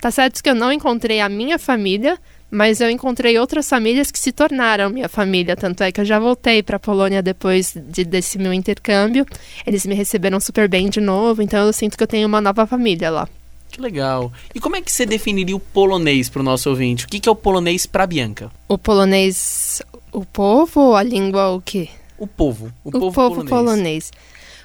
Tá 0.00 0.10
certo 0.10 0.42
que 0.42 0.50
eu 0.50 0.54
não 0.54 0.72
encontrei 0.72 1.20
a 1.20 1.28
minha 1.28 1.58
família, 1.58 2.18
mas 2.50 2.80
eu 2.80 2.90
encontrei 2.90 3.38
outras 3.38 3.68
famílias 3.68 4.10
que 4.10 4.18
se 4.18 4.32
tornaram 4.32 4.90
minha 4.90 5.08
família. 5.08 5.56
Tanto 5.56 5.82
é 5.82 5.90
que 5.90 6.00
eu 6.00 6.04
já 6.04 6.18
voltei 6.18 6.62
para 6.62 6.78
Polônia 6.78 7.22
depois 7.22 7.74
de, 7.74 8.04
desse 8.04 8.38
meu 8.38 8.52
intercâmbio. 8.52 9.26
Eles 9.66 9.86
me 9.86 9.94
receberam 9.94 10.38
super 10.38 10.68
bem 10.68 10.88
de 10.88 11.00
novo, 11.00 11.42
então 11.42 11.66
eu 11.66 11.72
sinto 11.72 11.96
que 11.96 12.02
eu 12.02 12.06
tenho 12.06 12.28
uma 12.28 12.40
nova 12.40 12.66
família 12.66 13.10
lá. 13.10 13.28
Que 13.74 13.80
legal. 13.80 14.32
E 14.54 14.60
como 14.60 14.76
é 14.76 14.80
que 14.80 14.92
você 14.92 15.04
definiria 15.04 15.56
o 15.56 15.58
polonês 15.58 16.28
pro 16.28 16.44
nosso 16.44 16.70
ouvinte? 16.70 17.06
O 17.06 17.08
que, 17.08 17.18
que 17.18 17.28
é 17.28 17.32
o 17.32 17.34
polonês 17.34 17.86
pra 17.86 18.06
Bianca? 18.06 18.48
O 18.68 18.78
polonês. 18.78 19.82
O 20.12 20.24
povo 20.24 20.80
ou 20.80 20.96
a 20.96 21.02
língua 21.02 21.50
o 21.50 21.60
quê? 21.60 21.88
O 22.16 22.24
povo. 22.24 22.72
O, 22.84 22.90
O 22.90 22.92
povo, 22.92 23.12
povo, 23.12 23.44
polonês. 23.44 23.50
polonês. 23.50 24.12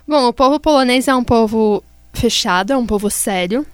Bom, 0.08 0.28
o 0.28 0.34
povo 0.34 0.60
polonês 0.60 1.08
é 1.08 1.16
um 1.16 1.24
povo 1.24 1.84
fechado, 2.14 2.72
é 2.72 2.78
um 2.78 2.86
povo 2.86 3.10
sério. 3.10 3.66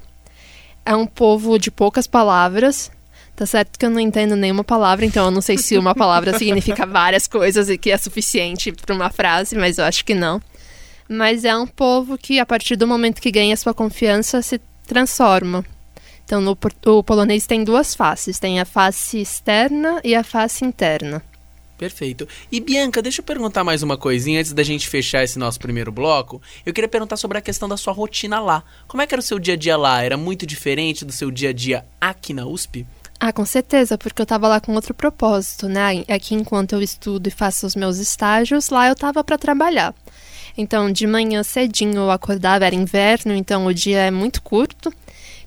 É 0.85 0.95
um 0.95 1.05
povo 1.05 1.59
de 1.59 1.69
poucas 1.69 2.07
palavras. 2.07 2.89
Tá 3.35 3.45
certo 3.45 3.77
que 3.77 3.85
eu 3.85 3.89
não 3.89 3.99
entendo 3.99 4.37
nenhuma 4.37 4.63
palavra, 4.63 5.03
então 5.05 5.25
eu 5.25 5.31
não 5.31 5.41
sei 5.41 5.57
se 5.57 5.77
uma 5.77 5.93
palavra 5.93 6.31
significa 6.39 6.85
várias 6.85 7.27
coisas 7.27 7.69
e 7.69 7.77
que 7.77 7.91
é 7.91 7.97
suficiente 7.97 8.71
para 8.71 8.95
uma 8.95 9.09
frase, 9.09 9.53
mas 9.57 9.77
eu 9.79 9.83
acho 9.83 10.05
que 10.05 10.13
não. 10.13 10.41
Mas 11.09 11.43
é 11.43 11.55
um 11.57 11.67
povo 11.67 12.17
que, 12.17 12.39
a 12.39 12.45
partir 12.45 12.77
do 12.77 12.87
momento 12.87 13.21
que 13.21 13.29
ganha 13.31 13.57
sua 13.57 13.73
confiança, 13.73 14.41
se 14.41 14.61
transforma. 14.85 15.65
Então, 16.23 16.41
no, 16.41 16.57
o 16.87 17.03
polonês 17.03 17.45
tem 17.45 17.63
duas 17.63 17.93
faces: 17.93 18.39
tem 18.39 18.59
a 18.59 18.65
face 18.65 19.19
externa 19.19 20.01
e 20.03 20.15
a 20.15 20.23
face 20.23 20.65
interna. 20.65 21.23
Perfeito. 21.77 22.27
E 22.49 22.61
Bianca, 22.61 23.01
deixa 23.01 23.19
eu 23.19 23.25
perguntar 23.25 23.63
mais 23.63 23.83
uma 23.83 23.97
coisinha 23.97 24.39
antes 24.39 24.53
da 24.53 24.63
gente 24.63 24.87
fechar 24.87 25.23
esse 25.23 25.37
nosso 25.37 25.59
primeiro 25.59 25.91
bloco. 25.91 26.41
Eu 26.65 26.73
queria 26.73 26.87
perguntar 26.87 27.17
sobre 27.17 27.37
a 27.37 27.41
questão 27.41 27.67
da 27.67 27.75
sua 27.75 27.91
rotina 27.91 28.39
lá. 28.39 28.63
Como 28.87 29.01
é 29.03 29.07
que 29.07 29.13
era 29.13 29.19
o 29.19 29.23
seu 29.23 29.37
dia 29.37 29.55
a 29.55 29.57
dia 29.57 29.75
lá? 29.75 30.01
Era 30.01 30.15
muito 30.15 30.45
diferente 30.45 31.03
do 31.03 31.11
seu 31.11 31.29
dia 31.29 31.49
a 31.49 31.53
dia 31.53 31.85
aqui 31.99 32.33
na 32.33 32.45
USP? 32.45 32.87
Ah, 33.19 33.33
com 33.33 33.45
certeza, 33.45 33.97
porque 33.97 34.21
eu 34.21 34.23
estava 34.23 34.47
lá 34.47 34.59
com 34.59 34.73
outro 34.73 34.93
propósito, 34.93 35.67
né? 35.67 36.03
Aqui, 36.07 36.35
enquanto 36.35 36.73
eu 36.73 36.81
estudo 36.81 37.27
e 37.27 37.31
faço 37.31 37.65
os 37.65 37.75
meus 37.75 37.97
estágios, 37.97 38.69
lá 38.69 38.87
eu 38.87 38.93
estava 38.93 39.23
para 39.23 39.37
trabalhar. 39.37 39.93
Então, 40.57 40.91
de 40.91 41.05
manhã 41.05 41.43
cedinho 41.43 41.97
eu 41.97 42.11
acordava, 42.11 42.65
era 42.65 42.75
inverno, 42.75 43.33
então 43.33 43.65
o 43.65 43.73
dia 43.73 43.99
é 43.99 44.11
muito 44.11 44.41
curto. 44.41 44.93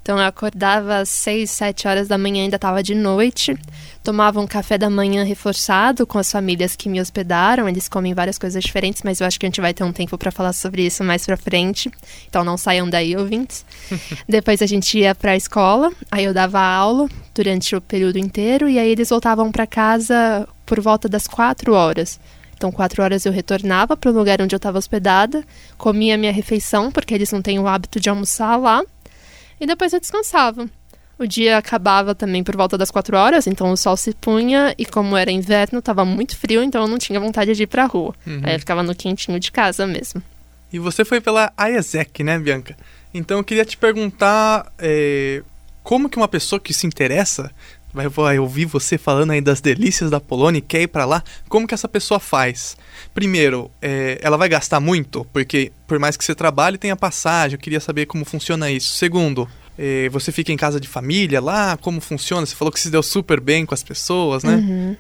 Então 0.09 0.19
eu 0.19 0.25
acordava 0.25 1.01
às 1.01 1.11
6, 1.11 1.51
7 1.51 1.87
horas 1.87 2.09
da 2.09 2.17
manhã, 2.17 2.45
ainda 2.45 2.57
estava 2.57 2.83
de 2.83 2.95
noite. 2.95 3.55
Tomava 4.03 4.41
um 4.41 4.47
café 4.47 4.79
da 4.79 4.89
manhã 4.89 5.23
reforçado 5.23 6.07
com 6.07 6.19
as 6.19 6.33
famílias 6.33 6.75
que 6.75 6.89
me 6.89 6.99
hospedaram. 6.99 7.69
Eles 7.69 7.91
comem 7.91 8.15
várias 8.15 8.39
coisas 8.39 8.65
diferentes, 8.65 9.03
mas 9.03 9.21
eu 9.21 9.27
acho 9.27 9.39
que 9.39 9.45
a 9.45 9.49
gente 9.49 9.61
vai 9.61 9.75
ter 9.75 9.85
um 9.85 9.93
tempo 9.93 10.17
para 10.17 10.31
falar 10.31 10.55
sobre 10.55 10.87
isso 10.87 11.05
mais 11.05 11.27
para 11.27 11.37
frente. 11.37 11.91
Então 12.27 12.43
não 12.43 12.57
saiam 12.57 12.89
daí, 12.89 13.15
ouvintes. 13.15 13.67
Depois 14.27 14.63
a 14.63 14.67
gente 14.67 14.99
ia 14.99 15.15
para 15.15 15.33
a 15.33 15.37
escola, 15.37 15.93
aí 16.11 16.25
eu 16.25 16.33
dava 16.33 16.59
aula 16.59 17.07
durante 17.35 17.77
o 17.77 17.81
período 17.83 18.19
inteiro 18.19 18.67
e 18.67 18.79
aí 18.79 18.89
eles 18.89 19.11
voltavam 19.11 19.53
para 19.53 19.67
casa 19.67 20.49
por 20.65 20.81
volta 20.81 21.07
das 21.07 21.27
4 21.27 21.75
horas. 21.75 22.19
Então, 22.59 22.73
quatro 22.73 23.03
horas 23.05 23.25
eu 23.25 23.33
retornava 23.33 23.97
para 23.97 24.11
o 24.11 24.13
lugar 24.13 24.43
onde 24.43 24.53
eu 24.53 24.59
estava 24.59 24.79
hospedada, 24.79 25.45
comia 25.77 26.19
minha 26.19 26.33
refeição, 26.33 26.91
porque 26.91 27.15
eles 27.15 27.31
não 27.31 27.41
têm 27.41 27.61
o 27.61 27.69
hábito 27.69 28.01
de 28.01 28.11
almoçar 28.11 28.57
lá 28.57 28.83
e 29.61 29.67
depois 29.67 29.93
eu 29.93 30.01
descansava. 30.01 30.69
O 31.17 31.25
dia 31.25 31.57
acabava 31.57 32.17
também 32.17 32.43
por 32.43 32.57
volta 32.57 32.77
das 32.77 32.91
quatro 32.91 33.17
horas, 33.17 33.47
então 33.47 33.71
o 33.71 33.77
sol 33.77 33.97
se 33.97 34.13
punha 34.13 34.75
e 34.77 34.85
como 34.85 35.17
era 35.17 35.31
inverno, 35.31 35.79
estava 35.79 36.05
muito 36.05 36.37
frio, 36.37 36.63
então 36.63 36.83
eu 36.83 36.89
não 36.89 36.99
tinha 36.99 37.19
vontade 37.21 37.55
de 37.55 37.63
ir 37.63 37.67
para 37.69 37.85
a 37.85 37.87
rua. 37.87 38.13
Uhum. 38.27 38.41
Aí 38.43 38.55
eu 38.55 38.59
ficava 38.59 38.83
no 38.83 38.95
quentinho 38.95 39.39
de 39.39 39.53
casa 39.53 39.87
mesmo. 39.87 40.21
E 40.73 40.81
você 40.81 41.05
foi 41.05 41.21
pela 41.21 41.53
IESEC, 41.59 42.25
né, 42.25 42.39
Bianca? 42.41 42.77
Então 43.15 43.39
eu 43.39 43.45
queria 43.45 43.65
te 43.65 43.77
perguntar 43.77 44.73
é, 44.79 45.43
como 45.85 46.09
que 46.09 46.17
uma 46.17 46.29
pessoa 46.29 46.59
que 46.61 46.75
se 46.75 46.87
interessa 46.87 47.53
vai, 47.93 48.39
ouvir 48.39 48.65
você 48.67 48.99
falando 48.99 49.31
aí 49.31 49.41
das 49.41 49.61
delícias 49.61 50.11
da 50.11 50.21
Polônia 50.21 50.59
e 50.59 50.63
quer 50.63 50.83
ir 50.83 50.89
para 50.89 51.05
lá, 51.05 51.23
como 51.49 51.67
que 51.67 51.75
essa 51.75 51.89
pessoa 51.89 52.21
faz? 52.21 52.77
Primeiro, 53.15 53.71
é, 53.81 54.19
ela 54.23 54.37
vai 54.37 54.49
gastar 54.49 54.81
muito, 54.81 55.27
porque 55.33 55.73
por 55.87 55.99
mais 55.99 56.17
que 56.17 56.25
você 56.25 56.35
trabalhe, 56.35 56.79
tenha 56.79 56.97
passagem, 56.97 57.57
eu 57.57 57.61
queria 57.61 57.81
saber 57.81 58.07
como 58.07 58.25
funciona 58.25 58.71
isso. 58.71 58.91
Segundo, 58.91 59.49
é, 59.79 60.09
você 60.11 60.31
fica 60.31 60.53
em 60.53 60.57
casa 60.57 60.79
de 60.81 60.89
família 60.89 61.41
lá, 61.41 61.77
como 61.77 62.01
funciona? 62.01 62.45
Você 62.45 62.55
falou 62.55 62.73
que 62.73 62.81
se 62.81 62.91
deu 62.91 63.03
super 63.03 63.41
bem 63.41 63.65
com 63.65 63.75
as 63.75 63.83
pessoas, 63.83 64.45
né? 64.45 64.57
Uhum. 64.57 64.97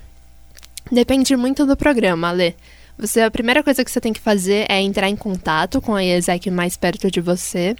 Depende 0.91 1.37
muito 1.37 1.67
do 1.67 1.77
programa, 1.77 2.31
Lê. 2.31 2.55
Você, 2.99 3.21
a 3.21 3.31
primeira 3.31 3.63
coisa 3.63 3.85
que 3.85 3.91
você 3.91 4.01
tem 4.01 4.13
que 4.13 4.21
fazer 4.21 4.67
é 4.69 4.81
entrar 4.81 5.09
em 5.09 5.15
contato 5.15 5.81
com 5.81 5.95
a 5.95 6.03
IESEC 6.03 6.51
mais 6.51 6.77
perto 6.77 7.11
de 7.11 7.21
você. 7.21 7.77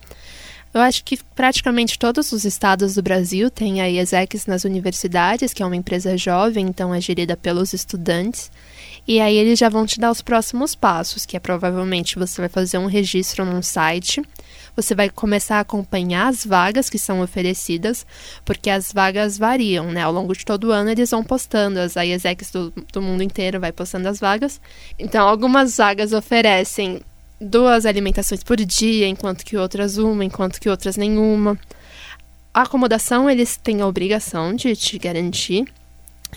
Eu 0.73 0.83
acho 0.83 1.03
que 1.03 1.17
praticamente 1.35 1.99
todos 1.99 2.31
os 2.33 2.45
estados 2.45 2.95
do 2.95 3.03
Brasil 3.03 3.51
têm 3.51 3.81
a 3.81 3.89
IESEX 3.89 4.47
nas 4.47 4.65
universidades, 4.65 5.55
que 5.55 5.63
é 5.63 5.67
uma 5.67 5.77
empresa 5.77 6.17
jovem, 6.17 6.67
então 6.67 6.95
é 6.95 7.01
gerida 7.01 7.37
pelos 7.37 7.73
estudantes. 7.73 8.51
E 9.07 9.21
aí 9.21 9.37
eles 9.37 9.59
já 9.59 9.71
vão 9.71 9.87
te 9.87 9.99
dar 9.99 10.11
os 10.11 10.21
próximos 10.21 10.75
passos, 10.75 11.25
que 11.25 11.37
é 11.37 11.41
provavelmente 11.41 12.19
você 12.19 12.43
vai 12.43 12.49
fazer 12.51 12.77
um 12.77 12.85
registro 12.85 13.47
num 13.47 13.63
site, 13.63 14.23
você 14.77 14.95
vai 14.95 15.09
começar 15.09 15.57
a 15.57 15.61
acompanhar 15.61 16.29
as 16.29 16.45
vagas 16.45 16.91
que 16.91 16.99
são 16.99 17.23
oferecidas, 17.23 18.07
porque 18.45 18.69
as 18.69 18.93
vagas 18.93 19.39
variam, 19.39 19.91
né? 19.91 20.03
Ao 20.03 20.13
longo 20.13 20.37
de 20.37 20.45
todo 20.45 20.65
o 20.65 20.73
ano 20.73 20.91
eles 20.91 21.11
vão 21.11 21.25
postando, 21.25 21.81
as 21.81 21.97
IESEX 21.97 22.51
do, 22.51 22.71
do 22.93 23.01
mundo 23.01 23.23
inteiro 23.23 23.59
vai 23.59 23.73
postando 23.73 24.07
as 24.07 24.21
vagas. 24.21 24.61
Então, 24.99 25.27
algumas 25.27 25.79
vagas 25.79 26.13
oferecem 26.13 27.01
duas 27.41 27.87
alimentações 27.87 28.43
por 28.43 28.57
dia, 28.57 29.07
enquanto 29.07 29.45
que 29.45 29.57
outras 29.57 29.97
uma, 29.99 30.25
enquanto 30.25 30.61
que 30.61 30.69
outras 30.69 30.97
nenhuma. 30.97 31.59
A 32.53 32.63
acomodação 32.63 33.31
eles 33.31 33.57
têm 33.57 33.81
a 33.81 33.87
obrigação 33.87 34.55
de 34.55 34.75
te 34.75 34.99
garantir. 34.99 35.67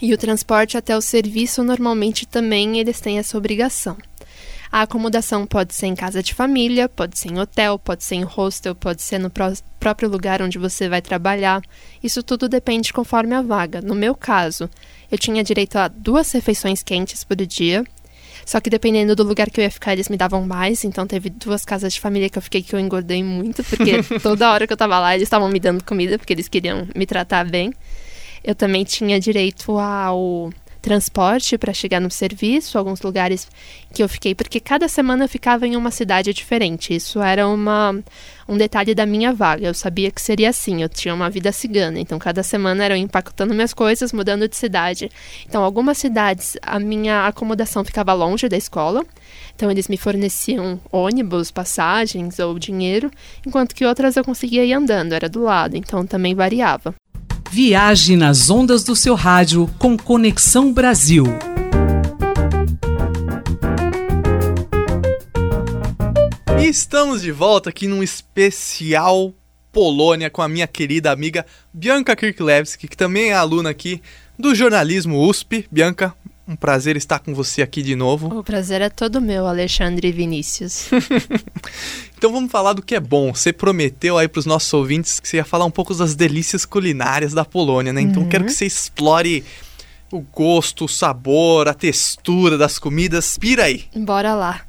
E 0.02 0.14
o 0.14 0.18
transporte 0.18 0.78
até 0.78 0.96
o 0.96 1.02
serviço, 1.02 1.64
normalmente 1.64 2.26
também 2.26 2.80
eles 2.80 3.02
têm 3.02 3.18
essa 3.18 3.38
obrigação. 3.38 3.98
A 4.72 4.84
acomodação 4.84 5.46
pode 5.46 5.76
ser 5.76 5.88
em 5.88 5.96
casa 5.96 6.24
de 6.24 6.34
família, 6.34 6.88
pode 6.88 7.20
ser 7.20 7.30
em 7.30 7.40
hotel, 7.40 7.78
pode 7.78 8.06
ser 8.06 8.16
em 8.16 8.24
hostel, 8.24 8.74
pode 8.74 9.02
ser 9.02 9.18
no 9.18 9.30
pró 9.30 9.52
próprio 9.78 10.08
lugar 10.08 10.42
onde 10.42 10.58
você 10.58 10.88
vai 10.88 11.02
trabalhar. 11.02 11.62
Isso 12.02 12.24
tudo 12.24 12.48
depende 12.48 12.94
conforme 12.94 13.34
a 13.36 13.42
vaga. 13.42 13.82
No 13.82 13.96
meu 13.96 14.16
caso, 14.16 14.70
eu 15.12 15.18
tinha 15.18 15.44
direito 15.44 15.76
a 15.76 15.90
duas 15.90 16.32
refeições 16.32 16.82
quentes 16.84 17.24
por 17.24 17.36
dia 17.36 17.84
só 18.52 18.60
que 18.60 18.70
dependendo 18.70 19.16
do 19.16 19.24
lugar 19.24 19.50
que 19.50 19.62
eu 19.62 19.64
ia 19.64 19.72
ficar, 19.72 19.94
eles 19.94 20.10
me 20.10 20.18
davam 20.18 20.46
mais. 20.46 20.84
Então 20.84 21.08
teve 21.08 21.30
duas 21.30 21.64
casas 21.64 21.94
de 21.94 22.02
família 22.02 22.30
que 22.30 22.38
eu 22.38 22.42
fiquei 22.42 22.62
que 22.62 22.76
eu 22.76 22.80
engordei 22.82 23.24
muito, 23.24 23.64
porque 23.64 24.04
toda 24.22 24.52
hora 24.52 24.68
que 24.68 24.74
eu 24.74 24.78
tava 24.78 25.00
lá, 25.00 25.16
eles 25.16 25.26
estavam 25.26 25.48
me 25.48 25.58
dando 25.58 25.82
comida, 25.86 26.18
porque 26.18 26.34
eles 26.34 26.50
queriam 26.50 26.86
me 26.94 27.06
tratar 27.06 27.46
bem. 27.46 27.72
Eu 28.44 28.54
também 28.54 28.84
tinha 28.84 29.18
direito 29.22 29.80
ao 29.80 30.52
transporte 30.82 31.58
para 31.58 31.74
chegar 31.74 32.02
no 32.02 32.10
serviço, 32.10 32.78
alguns 32.78 33.02
lugares 33.02 33.48
que 33.94 34.02
eu 34.02 34.10
fiquei, 34.10 34.34
porque 34.34 34.60
cada 34.60 34.88
semana 34.88 35.26
eu 35.26 35.30
ficava 35.30 35.68
em 35.68 35.76
uma 35.76 35.92
cidade 35.92 36.34
diferente. 36.34 36.96
Isso 36.96 37.22
era 37.22 37.48
uma, 37.48 37.96
um 38.48 38.58
detalhe 38.58 38.96
da 38.96 39.06
minha 39.06 39.34
vaga. 39.34 39.68
Eu 39.68 39.74
sabia 39.74 40.10
que 40.12 40.22
seria 40.22 40.50
assim, 40.50 40.82
eu 40.82 40.90
tinha 40.90 41.14
uma 41.14 41.30
vida 41.30 41.52
cigana, 41.52 42.00
então 42.00 42.18
cada 42.18 42.42
semana 42.42 42.84
era 42.84 42.96
eu 42.96 43.02
empacotando 43.02 43.54
minhas 43.54 43.74
coisas, 43.74 44.12
mudando 44.12 44.48
de 44.48 44.56
cidade. 44.56 45.10
Então, 45.48 45.64
algumas 45.64 45.98
cidades 45.98 46.58
a 46.62 46.80
minha 46.80 47.28
acomodação 47.28 47.84
ficava 47.84 48.14
longe 48.14 48.50
da 48.50 48.58
escola, 48.58 49.06
então 49.56 49.70
eles 49.70 49.88
me 49.88 49.98
forneciam 49.98 50.80
ônibus, 50.92 51.52
passagens 51.52 52.40
ou 52.40 52.58
dinheiro, 52.58 53.12
enquanto 53.46 53.76
que 53.76 53.86
outras 53.86 54.16
eu 54.16 54.24
conseguia 54.24 54.66
ir 54.66 54.74
andando, 54.74 55.14
era 55.14 55.30
do 55.30 55.44
lado, 55.44 55.78
então 55.78 56.06
também 56.06 56.34
variava. 56.34 56.96
Viaje 57.54 58.16
nas 58.16 58.50
ondas 58.50 58.82
do 58.82 58.96
seu 58.96 59.14
rádio 59.14 59.70
com 59.78 59.98
Conexão 59.98 60.72
Brasil. 60.72 61.26
E 66.58 66.66
estamos 66.66 67.22
de 67.22 67.30
volta 67.30 67.70
aqui 67.70 67.90
num 67.90 68.02
especial 68.02 69.34
Polônia 69.70 70.30
com 70.30 70.42
a 70.42 70.48
minha 70.48 70.66
querida 70.66 71.12
amiga 71.12 71.46
Bianca 71.74 72.16
Kirklewski, 72.16 72.88
que 72.88 72.96
também 72.96 73.32
é 73.32 73.34
aluna 73.34 73.72
aqui 73.72 74.02
do 74.40 74.56
jornalismo 74.56 75.20
USP. 75.28 75.68
Bianca, 75.70 76.16
um 76.52 76.56
prazer 76.56 76.98
estar 76.98 77.20
com 77.20 77.34
você 77.34 77.62
aqui 77.62 77.82
de 77.82 77.96
novo. 77.96 78.28
O 78.38 78.44
prazer 78.44 78.82
é 78.82 78.90
todo 78.90 79.22
meu, 79.22 79.48
Alexandre 79.48 80.12
Vinícius. 80.12 80.90
então 82.18 82.32
vamos 82.32 82.52
falar 82.52 82.74
do 82.74 82.82
que 82.82 82.94
é 82.94 83.00
bom. 83.00 83.34
Você 83.34 83.54
prometeu 83.54 84.18
aí 84.18 84.28
para 84.28 84.40
os 84.40 84.46
nossos 84.46 84.72
ouvintes 84.74 85.20
que 85.20 85.28
você 85.28 85.38
ia 85.38 85.46
falar 85.46 85.66
um 85.66 85.72
pouco 85.72 85.94
das 85.94 86.14
delícias 86.14 86.66
culinárias 86.66 87.34
da 87.34 87.46
Polônia, 87.46 87.94
né? 87.94 88.02
Então 88.02 88.24
uhum. 88.24 88.30
quero 88.30 88.46
que 88.46 88.52
você 88.52 88.66
explore 88.66 89.46
o 90.12 90.20
gosto, 90.20 90.86
o 90.86 90.90
sabor, 90.90 91.70
a 91.70 91.74
textura 91.74 92.58
das 92.58 92.78
comidas. 92.78 93.38
Pira 93.38 93.64
aí. 93.64 93.86
Bora 93.96 94.36
lá. 94.36 94.62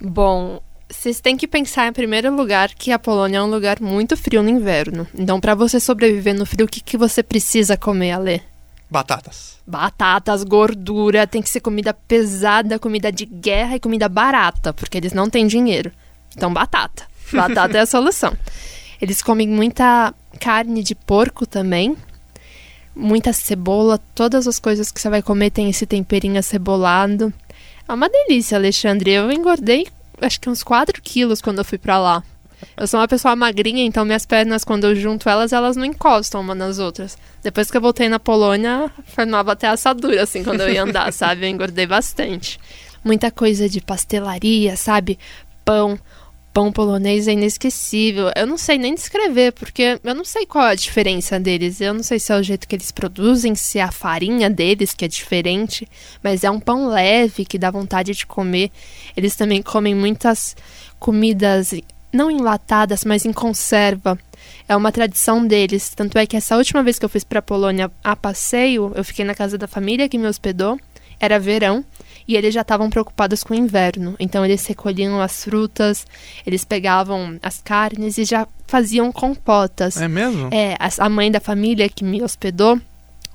Bom, 0.00 0.60
vocês 0.88 1.20
têm 1.20 1.36
que 1.36 1.46
pensar 1.46 1.86
em 1.86 1.92
primeiro 1.92 2.34
lugar 2.34 2.70
que 2.74 2.90
a 2.90 2.98
Polônia 2.98 3.38
é 3.38 3.42
um 3.42 3.50
lugar 3.50 3.78
muito 3.78 4.16
frio 4.16 4.42
no 4.42 4.48
inverno. 4.48 5.06
Então, 5.14 5.38
para 5.38 5.54
você 5.54 5.78
sobreviver 5.78 6.34
no 6.34 6.46
frio, 6.46 6.64
o 6.64 6.68
que, 6.68 6.80
que 6.80 6.96
você 6.96 7.22
precisa 7.22 7.76
comer, 7.76 8.12
Ale? 8.12 8.42
Batatas. 8.90 9.58
Batatas, 9.66 10.44
gordura, 10.44 11.26
tem 11.26 11.42
que 11.42 11.48
ser 11.48 11.60
comida 11.60 11.92
pesada, 11.92 12.78
comida 12.78 13.10
de 13.10 13.26
guerra 13.26 13.76
e 13.76 13.80
comida 13.80 14.08
barata, 14.08 14.72
porque 14.72 14.96
eles 14.96 15.12
não 15.12 15.28
têm 15.28 15.46
dinheiro. 15.46 15.90
Então, 16.36 16.52
batata. 16.52 17.04
Batata 17.32 17.76
é 17.76 17.80
a 17.80 17.86
solução. 17.86 18.36
Eles 19.02 19.20
comem 19.20 19.48
muita 19.48 20.14
carne 20.38 20.82
de 20.82 20.94
porco 20.94 21.44
também, 21.44 21.96
muita 22.94 23.32
cebola, 23.32 23.98
todas 24.14 24.46
as 24.46 24.60
coisas 24.60 24.92
que 24.92 25.00
você 25.00 25.10
vai 25.10 25.22
comer 25.22 25.50
tem 25.50 25.68
esse 25.68 25.86
temperinho 25.86 26.38
acebolado. 26.38 27.32
É 27.88 27.92
uma 27.92 28.08
delícia, 28.08 28.56
Alexandre. 28.56 29.10
Eu 29.10 29.32
engordei 29.32 29.88
acho 30.20 30.40
que 30.40 30.48
uns 30.48 30.62
4 30.62 31.00
quilos 31.02 31.40
quando 31.40 31.58
eu 31.58 31.64
fui 31.64 31.78
pra 31.78 31.98
lá. 31.98 32.22
Eu 32.76 32.86
sou 32.86 33.00
uma 33.00 33.08
pessoa 33.08 33.36
magrinha, 33.36 33.84
então 33.84 34.04
minhas 34.04 34.26
pernas, 34.26 34.64
quando 34.64 34.84
eu 34.84 34.94
junto 34.94 35.28
elas, 35.28 35.52
elas 35.52 35.76
não 35.76 35.84
encostam 35.84 36.40
uma 36.40 36.54
nas 36.54 36.78
outras. 36.78 37.16
Depois 37.42 37.70
que 37.70 37.76
eu 37.76 37.80
voltei 37.80 38.08
na 38.08 38.18
Polônia, 38.18 38.90
formava 39.04 39.52
até 39.52 39.68
assadura, 39.68 40.22
assim, 40.22 40.42
quando 40.42 40.60
eu 40.60 40.70
ia 40.70 40.82
andar, 40.82 41.12
sabe? 41.14 41.46
Eu 41.46 41.50
engordei 41.50 41.86
bastante. 41.86 42.58
Muita 43.04 43.30
coisa 43.30 43.68
de 43.68 43.80
pastelaria, 43.80 44.76
sabe? 44.76 45.18
Pão. 45.64 45.98
Pão 46.52 46.72
polonês 46.72 47.28
é 47.28 47.32
inesquecível. 47.32 48.30
Eu 48.34 48.46
não 48.46 48.56
sei 48.56 48.78
nem 48.78 48.94
descrever, 48.94 49.52
porque 49.52 50.00
eu 50.02 50.14
não 50.14 50.24
sei 50.24 50.46
qual 50.46 50.66
é 50.66 50.70
a 50.70 50.74
diferença 50.74 51.38
deles. 51.38 51.82
Eu 51.82 51.92
não 51.92 52.02
sei 52.02 52.18
se 52.18 52.32
é 52.32 52.36
o 52.36 52.42
jeito 52.42 52.66
que 52.66 52.74
eles 52.74 52.90
produzem, 52.90 53.54
se 53.54 53.78
é 53.78 53.82
a 53.82 53.92
farinha 53.92 54.48
deles 54.48 54.94
que 54.94 55.04
é 55.04 55.08
diferente, 55.08 55.86
mas 56.22 56.44
é 56.44 56.50
um 56.50 56.58
pão 56.58 56.88
leve 56.88 57.44
que 57.44 57.58
dá 57.58 57.70
vontade 57.70 58.12
de 58.12 58.24
comer. 58.26 58.70
Eles 59.14 59.36
também 59.36 59.60
comem 59.60 59.94
muitas 59.94 60.56
comidas 60.98 61.74
não 62.12 62.30
enlatadas, 62.30 63.04
mas 63.04 63.24
em 63.24 63.32
conserva. 63.32 64.18
É 64.68 64.76
uma 64.76 64.92
tradição 64.92 65.46
deles. 65.46 65.92
Tanto 65.94 66.18
é 66.18 66.26
que 66.26 66.36
essa 66.36 66.56
última 66.56 66.82
vez 66.82 66.98
que 66.98 67.04
eu 67.04 67.08
fui 67.08 67.20
para 67.28 67.40
a 67.40 67.42
Polônia 67.42 67.90
a 68.02 68.14
passeio, 68.16 68.92
eu 68.94 69.04
fiquei 69.04 69.24
na 69.24 69.34
casa 69.34 69.58
da 69.58 69.66
família 69.66 70.08
que 70.08 70.18
me 70.18 70.26
hospedou. 70.26 70.78
Era 71.18 71.38
verão 71.38 71.84
e 72.28 72.36
eles 72.36 72.52
já 72.52 72.60
estavam 72.60 72.90
preocupados 72.90 73.42
com 73.42 73.54
o 73.54 73.56
inverno. 73.56 74.14
Então 74.18 74.44
eles 74.44 74.66
recolhiam 74.66 75.20
as 75.20 75.44
frutas, 75.44 76.06
eles 76.46 76.64
pegavam 76.64 77.38
as 77.42 77.62
carnes 77.62 78.18
e 78.18 78.24
já 78.24 78.46
faziam 78.66 79.10
compotas. 79.12 79.96
É 79.96 80.08
mesmo? 80.08 80.48
É, 80.52 80.76
a 80.98 81.08
mãe 81.08 81.30
da 81.30 81.40
família 81.40 81.88
que 81.88 82.04
me 82.04 82.22
hospedou 82.22 82.80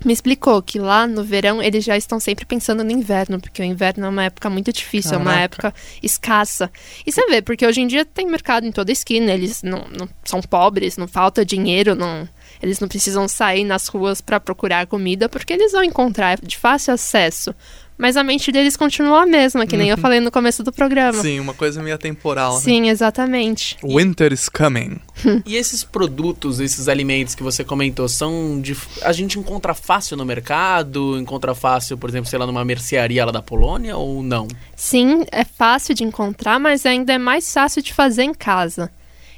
me 0.04 0.14
explicou 0.14 0.62
que 0.62 0.80
lá 0.80 1.06
no 1.06 1.24
verão 1.24 1.62
eles 1.62 1.84
já 1.84 1.96
estão 1.96 2.20
sempre 2.20 2.46
pensando 2.46 2.84
no 2.84 2.92
inverno, 2.92 3.40
porque 3.40 3.62
o 3.62 3.66
inverno 3.66 4.06
é 4.06 4.10
uma 4.10 4.24
época 4.26 4.50
muito 4.50 4.72
difícil, 4.72 5.12
Caraca. 5.12 5.30
é 5.30 5.34
uma 5.34 5.42
época 5.42 5.74
escassa. 6.02 6.72
E 7.06 7.12
você 7.12 7.26
vê, 7.28 7.42
porque 7.42 7.66
hoje 7.66 7.82
em 7.82 7.88
dia 7.88 8.06
tem 8.06 8.28
mercado 8.28 8.66
em 8.66 8.72
toda 8.72 8.92
esquina, 8.92 9.32
eles 9.32 9.62
não, 9.64 9.86
não 9.90 10.10
são 10.24 10.42
pobres, 10.42 10.98
não 10.98 11.08
falta 11.08 11.46
dinheiro, 11.46 11.96
não, 11.96 12.28
eles 12.62 12.80
não 12.80 12.88
precisam 12.88 13.28
sair 13.28 13.64
nas 13.64 13.88
ruas 13.88 14.22
para 14.22 14.40
procurar 14.40 14.88
comida, 14.88 15.30
porque 15.30 15.54
eles 15.54 15.72
vão 15.72 15.84
encontrar 15.84 16.40
de 16.42 16.58
fácil 16.58 16.94
acesso 16.94 17.56
mas 18.02 18.18
a 18.18 18.24
mente 18.24 18.52
deles 18.52 18.76
continua 18.76 19.22
a 19.22 19.26
mesma, 19.28 19.68
que 19.68 19.78
nem 19.78 19.90
eu 19.90 19.96
uhum. 19.96 20.02
falei 20.02 20.20
no 20.20 20.32
começo 20.32 20.64
do 20.64 20.72
programa. 20.72 21.22
Sim, 21.22 21.40
uma 21.40 21.54
coisa 21.54 21.84
meio 21.84 22.00
temporal. 22.00 22.56
Né? 22.56 22.62
Sim, 22.62 22.82
né? 22.82 22.88
exatamente. 22.88 23.78
Winter 23.84 24.34
is 24.34 24.50
coming. 24.50 25.00
e 25.46 25.56
esses 25.56 25.84
produtos, 25.84 26.60
esses 26.60 26.88
alimentos 26.88 27.36
que 27.36 27.44
você 27.44 27.64
comentou, 27.64 28.10
são 28.10 28.60
de. 28.60 28.76
A 29.04 29.12
gente 29.12 29.38
encontra 29.38 29.76
fácil 29.76 30.18
no 30.18 30.26
mercado? 30.26 31.16
Encontra 31.20 31.54
fácil, 31.54 31.96
por 31.96 32.10
exemplo, 32.10 32.28
sei 32.28 32.40
lá, 32.40 32.48
numa 32.48 32.66
mercearia 32.66 33.24
lá 33.24 33.32
da 33.32 33.44
Polônia 33.44 33.96
ou 33.96 34.24
não? 34.24 34.48
Sim, 34.76 35.24
é 35.32 35.46
fácil 35.46 35.94
de 35.94 36.04
encontrar, 36.04 36.60
mas 36.60 36.88
ainda 36.88 37.14
é 37.14 37.20
mais 37.20 37.54
fácil 37.54 37.84
de 37.84 37.94
fazer 37.94 38.24
em 38.24 38.34
casa. 38.34 38.92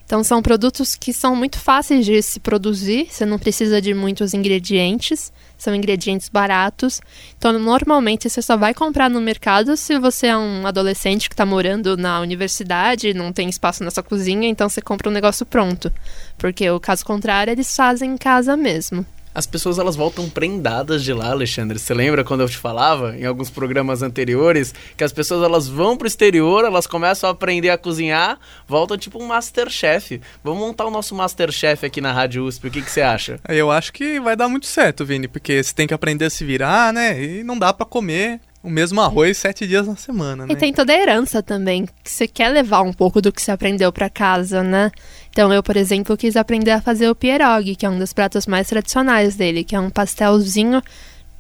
Então 0.05 0.24
são 0.24 0.41
produtos 0.41 0.95
que 0.95 1.13
são 1.13 1.36
muito 1.36 1.57
fáceis 1.57 2.05
de 2.05 2.22
se 2.22 2.39
produzir, 2.39 3.07
você 3.10 3.25
não 3.25 3.39
precisa 3.39 3.81
de 3.81 3.93
muitos 3.93 4.33
ingredientes, 4.33 5.31
são 5.57 5.74
ingredientes 5.74 6.29
baratos. 6.29 7.01
Então 7.38 7.53
normalmente 7.53 8.29
você 8.29 8.41
só 8.41 8.57
vai 8.57 8.74
comprar 8.74 9.10
no 9.10 9.22
mercado 9.22 9.77
se 9.77 9.98
você 9.98 10.27
é 10.27 10.38
um 10.38 10.67
adolescente 10.67 11.29
que 11.29 11.33
está 11.33 11.45
morando 11.45 11.95
na 11.95 12.19
universidade, 12.19 13.13
não 13.13 13.31
tem 13.31 13.50
espaço 13.50 13.83
na 13.83 13.91
sua 13.91 14.03
cozinha, 14.03 14.48
então 14.48 14.67
você 14.69 14.81
compra 14.81 15.10
um 15.10 15.13
negócio 15.13 15.45
pronto. 15.45 15.91
Porque 16.38 16.69
o 16.69 16.79
caso 16.79 17.05
contrário, 17.05 17.51
eles 17.51 17.75
fazem 17.75 18.12
em 18.12 18.17
casa 18.17 18.57
mesmo 18.57 19.05
as 19.33 19.47
pessoas 19.47 19.79
elas 19.79 19.95
voltam 19.95 20.29
prendadas 20.29 21.03
de 21.03 21.13
lá, 21.13 21.31
Alexandre. 21.31 21.79
Você 21.79 21.93
lembra 21.93 22.23
quando 22.23 22.41
eu 22.41 22.49
te 22.49 22.57
falava 22.57 23.17
em 23.17 23.25
alguns 23.25 23.49
programas 23.49 24.01
anteriores 24.01 24.73
que 24.95 25.03
as 25.03 25.11
pessoas 25.11 25.43
elas 25.43 25.67
vão 25.67 25.97
pro 25.97 26.07
exterior, 26.07 26.65
elas 26.65 26.87
começam 26.87 27.29
a 27.29 27.33
aprender 27.33 27.69
a 27.69 27.77
cozinhar, 27.77 28.39
voltam 28.67 28.97
tipo 28.97 29.21
um 29.21 29.27
Masterchef. 29.27 30.21
Vamos 30.43 30.59
montar 30.59 30.85
o 30.85 30.91
nosso 30.91 31.15
Masterchef 31.15 31.85
aqui 31.85 31.99
na 31.99 32.11
Rádio 32.11 32.45
USP. 32.45 32.67
O 32.67 32.71
que, 32.71 32.81
que 32.81 32.91
você 32.91 33.01
acha? 33.01 33.39
Eu 33.49 33.71
acho 33.71 33.91
que 33.91 34.19
vai 34.19 34.35
dar 34.35 34.47
muito 34.47 34.67
certo, 34.67 35.05
Vini, 35.05 35.27
porque 35.27 35.63
você 35.63 35.73
tem 35.73 35.87
que 35.87 35.93
aprender 35.93 36.25
a 36.25 36.29
se 36.29 36.45
virar, 36.45 36.93
né? 36.93 37.21
E 37.21 37.43
não 37.43 37.57
dá 37.57 37.73
para 37.73 37.85
comer 37.85 38.39
o 38.63 38.70
mesmo 38.70 39.01
arroz 39.01 39.38
sete 39.38 39.67
dias 39.67 39.86
na 39.86 39.98
semana, 39.98 40.48
né? 40.48 40.53
E 40.53 40.55
tem 40.55 40.74
toda 40.74 40.93
a 40.93 40.98
herança 40.98 41.43
também, 41.43 41.86
que 42.01 42.10
você 42.10 42.25
quer 42.25 42.48
levar 42.48 42.82
um 42.82 42.93
pouco 42.93 43.22
do 43.22 43.29
que 43.29 43.41
você 43.41 43.51
aprendeu 43.51 43.91
para 43.91 44.10
casa, 44.10 44.63
né? 44.63 44.89
Então 45.29 45.51
eu, 45.51 45.62
por 45.62 45.75
exemplo, 45.75 46.15
quis 46.15 46.38
aprender 46.38 46.72
a 46.72 46.82
fazer 46.82 47.10
o 47.10 47.15
pierogi, 47.15 47.75
que 47.75 47.86
é 47.86 47.89
um 47.89 48.00
dos 48.00 48.13
pratos 48.13 48.48
mais 48.48 48.67
tradicionais 48.67 49.36
dele, 49.36 49.65
que 49.65 49.75
é 49.75 49.79
um 49.79 49.89
pastelzinho, 49.89 50.82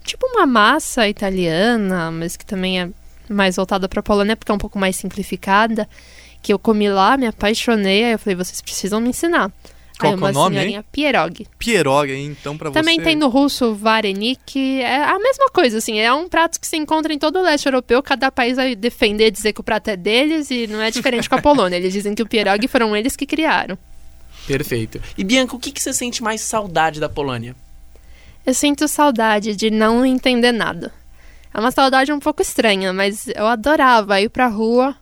tipo 0.03 0.27
uma 0.27 0.45
massa 0.45 1.07
italiana, 1.07 2.11
mas 2.11 2.35
que 2.35 2.45
também 2.45 2.81
é 2.81 2.89
mais 3.29 3.55
voltada 3.55 3.87
para 3.87 4.03
Polônia 4.03 4.35
porque 4.35 4.51
é 4.51 4.55
um 4.55 4.59
pouco 4.59 4.77
mais 4.77 4.97
simplificada, 4.97 5.87
que 6.41 6.51
eu 6.51 6.59
comi 6.59 6.89
lá, 6.89 7.15
me 7.15 7.27
apaixonei, 7.27 8.03
aí 8.03 8.11
eu 8.11 8.19
falei, 8.19 8.35
vocês 8.35 8.61
precisam 8.61 8.99
me 8.99 9.09
ensinar. 9.09 9.49
Qual 10.09 10.27
é, 10.27 10.31
o 10.31 10.33
nome, 10.33 10.55
senhorinha 10.55 10.79
hein? 10.79 10.85
Pierog. 10.91 11.47
Pierog, 11.57 12.11
então 12.13 12.57
para 12.57 12.69
você... 12.69 12.79
Também 12.79 12.99
tem 13.01 13.15
no 13.15 13.27
russo 13.29 13.73
varenik, 13.73 14.81
é 14.81 15.03
a 15.03 15.17
mesma 15.19 15.49
coisa, 15.49 15.77
assim, 15.77 15.99
é 15.99 16.13
um 16.13 16.27
prato 16.27 16.59
que 16.59 16.67
se 16.67 16.77
encontra 16.77 17.13
em 17.13 17.19
todo 17.19 17.39
o 17.39 17.41
leste 17.41 17.65
europeu, 17.65 18.01
cada 18.03 18.31
país 18.31 18.55
vai 18.55 18.75
defender, 18.75 19.31
dizer 19.31 19.53
que 19.53 19.61
o 19.61 19.63
prato 19.63 19.89
é 19.89 19.95
deles 19.95 20.51
e 20.51 20.67
não 20.67 20.81
é 20.81 20.91
diferente 20.91 21.29
com 21.29 21.35
a 21.35 21.41
Polônia, 21.41 21.77
eles 21.77 21.93
dizem 21.93 22.13
que 22.15 22.21
o 22.21 22.27
pierog 22.27 22.67
foram 22.67 22.95
eles 22.95 23.15
que 23.15 23.25
criaram. 23.25 23.77
Perfeito. 24.45 25.01
E 25.17 25.23
Bianca, 25.23 25.55
o 25.55 25.59
que, 25.59 25.71
que 25.71 25.81
você 25.81 25.93
sente 25.93 26.21
mais 26.21 26.41
saudade 26.41 26.99
da 26.99 27.07
Polônia? 27.07 27.55
Eu 28.45 28.53
sinto 28.53 28.87
saudade 28.87 29.55
de 29.55 29.71
não 29.71 30.05
entender 30.05 30.51
nada. 30.51 30.91
É 31.53 31.59
uma 31.59 31.71
saudade 31.71 32.11
um 32.11 32.19
pouco 32.19 32.41
estranha, 32.41 32.91
mas 32.91 33.27
eu 33.27 33.47
adorava 33.47 34.19
ir 34.19 34.27
pra 34.27 34.47
rua, 34.47 34.95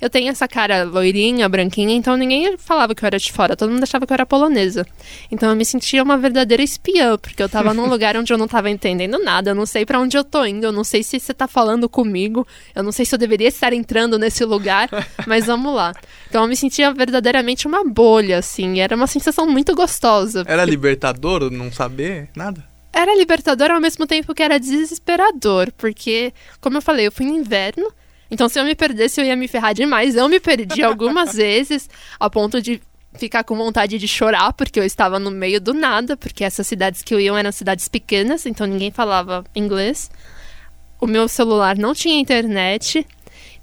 eu 0.00 0.10
tenho 0.10 0.30
essa 0.30 0.46
cara 0.46 0.84
loirinha, 0.84 1.48
branquinha, 1.48 1.94
então 1.94 2.16
ninguém 2.16 2.56
falava 2.58 2.94
que 2.94 3.04
eu 3.04 3.06
era 3.06 3.18
de 3.18 3.32
fora, 3.32 3.56
todo 3.56 3.70
mundo 3.70 3.82
achava 3.82 4.06
que 4.06 4.12
eu 4.12 4.14
era 4.14 4.26
polonesa. 4.26 4.86
Então 5.30 5.50
eu 5.50 5.56
me 5.56 5.64
sentia 5.64 6.02
uma 6.02 6.16
verdadeira 6.16 6.62
espiã, 6.62 7.16
porque 7.16 7.42
eu 7.42 7.48
tava 7.48 7.72
num 7.72 7.86
lugar 7.90 8.16
onde 8.16 8.32
eu 8.32 8.38
não 8.38 8.48
tava 8.48 8.70
entendendo 8.70 9.18
nada, 9.18 9.50
eu 9.50 9.54
não 9.54 9.66
sei 9.66 9.86
para 9.86 10.00
onde 10.00 10.16
eu 10.16 10.24
tô 10.24 10.44
indo, 10.44 10.64
eu 10.64 10.72
não 10.72 10.84
sei 10.84 11.02
se 11.02 11.18
você 11.18 11.32
tá 11.32 11.48
falando 11.48 11.88
comigo, 11.88 12.46
eu 12.74 12.82
não 12.82 12.92
sei 12.92 13.04
se 13.04 13.14
eu 13.14 13.18
deveria 13.18 13.48
estar 13.48 13.72
entrando 13.72 14.18
nesse 14.18 14.44
lugar, 14.44 14.88
mas 15.26 15.46
vamos 15.46 15.74
lá. 15.74 15.94
Então 16.28 16.42
eu 16.42 16.48
me 16.48 16.56
sentia 16.56 16.92
verdadeiramente 16.92 17.66
uma 17.66 17.84
bolha, 17.84 18.38
assim, 18.38 18.80
era 18.80 18.94
uma 18.94 19.06
sensação 19.06 19.46
muito 19.46 19.74
gostosa. 19.74 20.44
Era 20.46 20.64
libertador 20.64 21.50
não 21.50 21.72
saber 21.72 22.28
nada? 22.34 22.64
Era 22.92 23.14
libertador 23.14 23.70
ao 23.70 23.80
mesmo 23.80 24.06
tempo 24.06 24.34
que 24.34 24.42
era 24.42 24.58
desesperador, 24.58 25.70
porque, 25.76 26.32
como 26.62 26.78
eu 26.78 26.82
falei, 26.82 27.06
eu 27.06 27.12
fui 27.12 27.26
no 27.26 27.36
inverno, 27.36 27.92
então, 28.30 28.48
se 28.48 28.58
eu 28.58 28.64
me 28.64 28.74
perdesse, 28.74 29.20
eu 29.20 29.24
ia 29.24 29.36
me 29.36 29.48
ferrar 29.48 29.74
demais. 29.74 30.16
Eu 30.16 30.28
me 30.28 30.40
perdi 30.40 30.82
algumas 30.82 31.34
vezes, 31.36 31.88
a 32.18 32.28
ponto 32.28 32.60
de 32.60 32.80
ficar 33.16 33.44
com 33.44 33.56
vontade 33.56 33.98
de 33.98 34.08
chorar, 34.08 34.52
porque 34.52 34.78
eu 34.78 34.84
estava 34.84 35.18
no 35.18 35.30
meio 35.30 35.60
do 35.60 35.72
nada, 35.72 36.16
porque 36.16 36.44
essas 36.44 36.66
cidades 36.66 37.02
que 37.02 37.14
eu 37.14 37.20
ia 37.20 37.32
eram 37.38 37.52
cidades 37.52 37.88
pequenas, 37.88 38.44
então 38.44 38.66
ninguém 38.66 38.90
falava 38.90 39.44
inglês. 39.54 40.10
O 41.00 41.06
meu 41.06 41.28
celular 41.28 41.78
não 41.78 41.94
tinha 41.94 42.18
internet. 42.18 43.06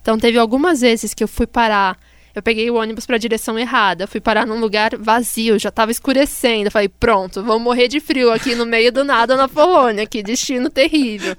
Então, 0.01 0.17
teve 0.17 0.37
algumas 0.37 0.81
vezes 0.81 1.13
que 1.13 1.23
eu 1.23 1.27
fui 1.27 1.47
parar. 1.47 1.97
Eu 2.35 2.41
peguei 2.41 2.69
o 2.69 2.75
ônibus 2.75 3.05
para 3.05 3.15
a 3.15 3.19
direção 3.19 3.59
errada, 3.59 4.07
fui 4.07 4.19
parar 4.19 4.47
num 4.47 4.59
lugar 4.59 4.97
vazio, 4.97 5.59
já 5.59 5.69
estava 5.69 5.91
escurecendo. 5.91 6.71
falei, 6.71 6.89
pronto, 6.89 7.43
vou 7.43 7.59
morrer 7.59 7.87
de 7.87 7.99
frio 7.99 8.31
aqui 8.31 8.55
no 8.55 8.65
meio 8.65 8.91
do 8.91 9.03
nada 9.03 9.37
na 9.37 9.47
Polônia, 9.47 10.07
que 10.07 10.23
destino 10.23 10.69
terrível. 10.69 11.35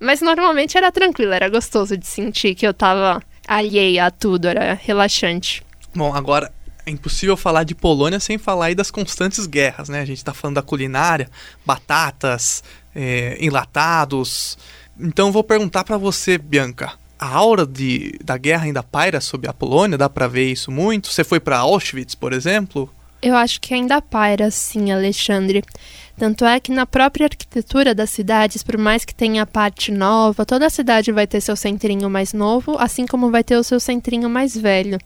Mas 0.00 0.20
normalmente 0.20 0.76
era 0.76 0.90
tranquilo, 0.90 1.32
era 1.32 1.48
gostoso 1.48 1.96
de 1.96 2.06
sentir 2.06 2.54
que 2.54 2.66
eu 2.66 2.74
tava 2.74 3.22
alheia 3.46 4.06
a 4.06 4.10
tudo, 4.10 4.48
era 4.48 4.74
relaxante. 4.74 5.62
Bom, 5.94 6.14
agora 6.14 6.52
é 6.86 6.90
impossível 6.90 7.36
falar 7.36 7.64
de 7.64 7.74
Polônia 7.74 8.20
sem 8.20 8.36
falar 8.36 8.66
aí 8.66 8.74
das 8.74 8.90
constantes 8.90 9.46
guerras, 9.46 9.88
né? 9.88 10.00
A 10.00 10.04
gente 10.04 10.24
tá 10.24 10.34
falando 10.34 10.56
da 10.56 10.62
culinária, 10.62 11.30
batatas, 11.64 12.62
é, 12.94 13.36
enlatados. 13.40 14.58
Então 14.98 15.32
vou 15.32 15.42
perguntar 15.42 15.84
para 15.84 15.96
você, 15.96 16.36
Bianca. 16.36 16.92
A 17.18 17.28
aura 17.28 17.66
de, 17.66 18.18
da 18.22 18.36
guerra 18.36 18.64
ainda 18.64 18.82
paira 18.82 19.20
sobre 19.20 19.48
a 19.48 19.52
Polônia? 19.52 19.96
Dá 19.96 20.10
para 20.10 20.28
ver 20.28 20.50
isso 20.50 20.70
muito? 20.70 21.08
Você 21.08 21.24
foi 21.24 21.40
para 21.40 21.58
Auschwitz, 21.58 22.14
por 22.14 22.32
exemplo? 22.32 22.92
Eu 23.22 23.34
acho 23.34 23.60
que 23.60 23.72
ainda 23.72 24.02
paira, 24.02 24.50
sim, 24.50 24.92
Alexandre. 24.92 25.62
Tanto 26.16 26.44
é 26.44 26.60
que 26.60 26.70
na 26.70 26.86
própria 26.86 27.26
arquitetura 27.26 27.94
das 27.94 28.10
cidades, 28.10 28.62
por 28.62 28.78
mais 28.78 29.04
que 29.04 29.14
tenha 29.14 29.42
a 29.42 29.46
parte 29.46 29.90
nova, 29.90 30.46
toda 30.46 30.66
a 30.66 30.70
cidade 30.70 31.10
vai 31.10 31.26
ter 31.26 31.40
seu 31.40 31.56
centrinho 31.56 32.08
mais 32.08 32.32
novo, 32.32 32.76
assim 32.78 33.04
como 33.04 33.30
vai 33.30 33.42
ter 33.42 33.56
o 33.56 33.64
seu 33.64 33.80
centrinho 33.80 34.30
mais 34.30 34.56
velho. 34.56 34.98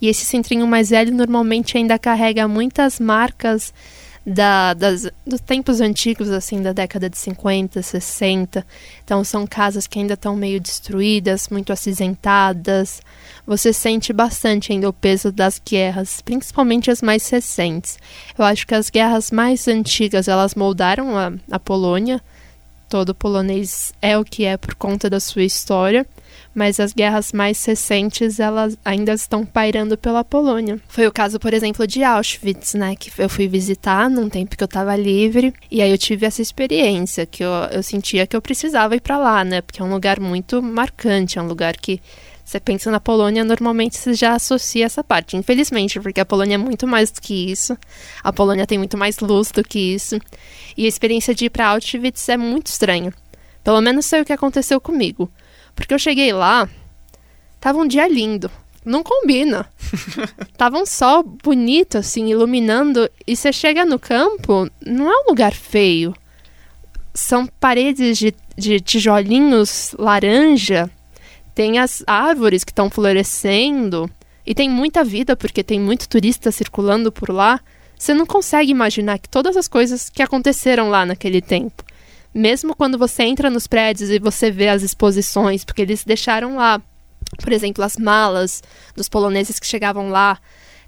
E 0.00 0.08
esse 0.08 0.24
centrinho 0.24 0.66
mais 0.66 0.90
velho 0.90 1.14
normalmente 1.14 1.76
ainda 1.76 1.98
carrega 1.98 2.48
muitas 2.48 2.98
marcas 2.98 3.72
da, 4.26 4.74
das, 4.74 5.08
dos 5.24 5.40
tempos 5.40 5.80
antigos, 5.80 6.30
assim, 6.30 6.60
da 6.60 6.72
década 6.72 7.08
de 7.08 7.16
50, 7.16 7.80
60. 7.80 8.66
Então, 9.04 9.22
são 9.22 9.46
casas 9.46 9.86
que 9.86 10.00
ainda 10.00 10.14
estão 10.14 10.34
meio 10.34 10.60
destruídas, 10.60 11.48
muito 11.48 11.72
acinzentadas. 11.72 13.00
Você 13.46 13.72
sente 13.72 14.12
bastante 14.12 14.72
ainda 14.72 14.88
o 14.88 14.92
peso 14.92 15.30
das 15.30 15.62
guerras, 15.64 16.20
principalmente 16.20 16.90
as 16.90 17.00
mais 17.00 17.28
recentes. 17.28 17.98
Eu 18.36 18.44
acho 18.44 18.66
que 18.66 18.74
as 18.74 18.90
guerras 18.90 19.30
mais 19.30 19.68
antigas, 19.68 20.26
elas 20.26 20.56
moldaram 20.56 21.16
a, 21.16 21.32
a 21.48 21.58
Polônia. 21.60 22.20
Todo 22.88 23.14
polonês 23.14 23.92
é 24.02 24.18
o 24.18 24.24
que 24.24 24.44
é 24.44 24.56
por 24.56 24.74
conta 24.74 25.08
da 25.08 25.20
sua 25.20 25.42
história 25.42 26.06
mas 26.56 26.80
as 26.80 26.94
guerras 26.94 27.32
mais 27.32 27.62
recentes 27.62 28.40
elas 28.40 28.78
ainda 28.82 29.12
estão 29.12 29.44
pairando 29.44 29.98
pela 29.98 30.24
Polônia. 30.24 30.80
Foi 30.88 31.06
o 31.06 31.12
caso, 31.12 31.38
por 31.38 31.52
exemplo, 31.52 31.86
de 31.86 32.02
Auschwitz, 32.02 32.72
né, 32.72 32.96
que 32.96 33.12
eu 33.18 33.28
fui 33.28 33.46
visitar 33.46 34.08
num 34.08 34.30
tempo 34.30 34.56
que 34.56 34.64
eu 34.64 34.66
estava 34.66 34.96
livre, 34.96 35.52
e 35.70 35.82
aí 35.82 35.90
eu 35.90 35.98
tive 35.98 36.24
essa 36.24 36.40
experiência 36.40 37.26
que 37.26 37.44
eu, 37.44 37.50
eu 37.70 37.82
sentia 37.82 38.26
que 38.26 38.34
eu 38.34 38.40
precisava 38.40 38.96
ir 38.96 39.02
para 39.02 39.18
lá, 39.18 39.44
né, 39.44 39.60
porque 39.60 39.82
é 39.82 39.84
um 39.84 39.92
lugar 39.92 40.18
muito 40.18 40.62
marcante, 40.62 41.38
é 41.38 41.42
um 41.42 41.46
lugar 41.46 41.76
que 41.76 42.00
você 42.42 42.58
pensa 42.58 42.90
na 42.92 43.00
Polônia, 43.00 43.44
normalmente 43.44 43.98
você 43.98 44.14
já 44.14 44.32
associa 44.32 44.86
essa 44.86 45.02
parte. 45.02 45.36
Infelizmente, 45.36 45.98
porque 45.98 46.20
a 46.20 46.24
Polônia 46.24 46.54
é 46.54 46.58
muito 46.58 46.86
mais 46.86 47.10
do 47.10 47.20
que 47.20 47.50
isso. 47.50 47.76
A 48.22 48.32
Polônia 48.32 48.64
tem 48.64 48.78
muito 48.78 48.96
mais 48.96 49.18
luz 49.18 49.50
do 49.50 49.64
que 49.64 49.80
isso. 49.80 50.16
E 50.76 50.84
a 50.84 50.88
experiência 50.88 51.34
de 51.34 51.46
ir 51.46 51.50
para 51.50 51.66
Auschwitz 51.70 52.28
é 52.28 52.36
muito 52.36 52.68
estranha. 52.68 53.12
Pelo 53.64 53.80
menos 53.80 54.08
foi 54.08 54.20
o 54.20 54.24
que 54.24 54.32
aconteceu 54.32 54.80
comigo. 54.80 55.28
Porque 55.76 55.94
eu 55.94 55.98
cheguei 55.98 56.32
lá, 56.32 56.68
tava 57.60 57.78
um 57.78 57.86
dia 57.86 58.08
lindo. 58.08 58.50
não 58.84 59.02
combina. 59.02 59.68
Tava 60.56 60.78
um 60.78 60.86
sol 60.86 61.22
bonito, 61.22 61.98
assim, 61.98 62.30
iluminando, 62.30 63.10
e 63.26 63.36
você 63.36 63.52
chega 63.52 63.84
no 63.84 63.98
campo, 63.98 64.70
não 64.84 65.10
é 65.10 65.24
um 65.24 65.28
lugar 65.28 65.52
feio. 65.52 66.14
São 67.12 67.46
paredes 67.46 68.16
de, 68.16 68.34
de 68.56 68.80
tijolinhos 68.80 69.94
laranja, 69.98 70.90
tem 71.54 71.78
as 71.78 72.02
árvores 72.06 72.62
que 72.62 72.70
estão 72.70 72.88
florescendo, 72.88 74.10
e 74.46 74.54
tem 74.54 74.70
muita 74.70 75.02
vida, 75.02 75.36
porque 75.36 75.64
tem 75.64 75.80
muito 75.80 76.08
turista 76.08 76.52
circulando 76.52 77.10
por 77.10 77.30
lá. 77.30 77.60
Você 77.98 78.14
não 78.14 78.24
consegue 78.24 78.70
imaginar 78.70 79.18
que 79.18 79.28
todas 79.28 79.56
as 79.56 79.66
coisas 79.66 80.08
que 80.08 80.22
aconteceram 80.22 80.88
lá 80.88 81.04
naquele 81.04 81.42
tempo. 81.42 81.84
Mesmo 82.36 82.76
quando 82.76 82.98
você 82.98 83.22
entra 83.22 83.48
nos 83.48 83.66
prédios 83.66 84.10
e 84.10 84.18
você 84.18 84.50
vê 84.50 84.68
as 84.68 84.82
exposições, 84.82 85.64
porque 85.64 85.82
eles 85.82 86.04
deixaram 86.04 86.56
lá 86.56 86.82
por 87.42 87.52
exemplo, 87.52 87.84
as 87.84 87.96
malas 87.96 88.62
dos 88.94 89.08
poloneses 89.08 89.58
que 89.58 89.66
chegavam 89.66 90.08
lá. 90.08 90.38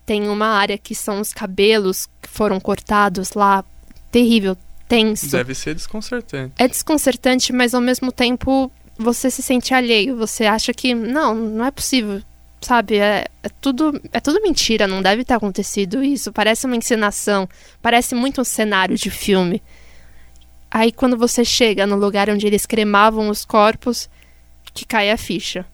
Tem 0.06 0.28
uma 0.28 0.46
área 0.46 0.78
que 0.78 0.94
são 0.94 1.20
os 1.20 1.32
cabelos 1.32 2.08
que 2.22 2.28
foram 2.28 2.58
cortados 2.58 3.32
lá. 3.34 3.64
Terrível, 4.10 4.56
tenso. 4.88 5.30
Deve 5.30 5.54
ser 5.54 5.74
desconcertante. 5.74 6.54
É 6.58 6.66
desconcertante, 6.66 7.52
mas 7.52 7.74
ao 7.74 7.80
mesmo 7.80 8.10
tempo 8.10 8.70
você 8.96 9.30
se 9.30 9.42
sente 9.42 9.74
alheio. 9.74 10.16
Você 10.16 10.46
acha 10.46 10.72
que, 10.72 10.94
não, 10.94 11.34
não 11.34 11.64
é 11.64 11.70
possível. 11.70 12.22
Sabe, 12.60 12.96
é, 12.96 13.26
é 13.42 13.48
tudo 13.60 14.00
é 14.12 14.18
tudo 14.18 14.42
mentira, 14.42 14.88
não 14.88 15.00
deve 15.00 15.24
ter 15.24 15.34
acontecido 15.34 16.02
isso. 16.02 16.32
Parece 16.32 16.66
uma 16.66 16.74
encenação, 16.74 17.48
parece 17.80 18.16
muito 18.16 18.40
um 18.40 18.44
cenário 18.44 18.96
de 18.96 19.10
filme. 19.10 19.62
Aí 20.70 20.92
quando 20.92 21.16
você 21.16 21.44
chega 21.44 21.86
no 21.86 21.96
lugar 21.96 22.28
onde 22.28 22.46
eles 22.46 22.66
cremavam 22.66 23.28
os 23.28 23.44
corpos, 23.44 24.08
que 24.74 24.84
cai 24.84 25.10
a 25.10 25.16
ficha. 25.16 25.64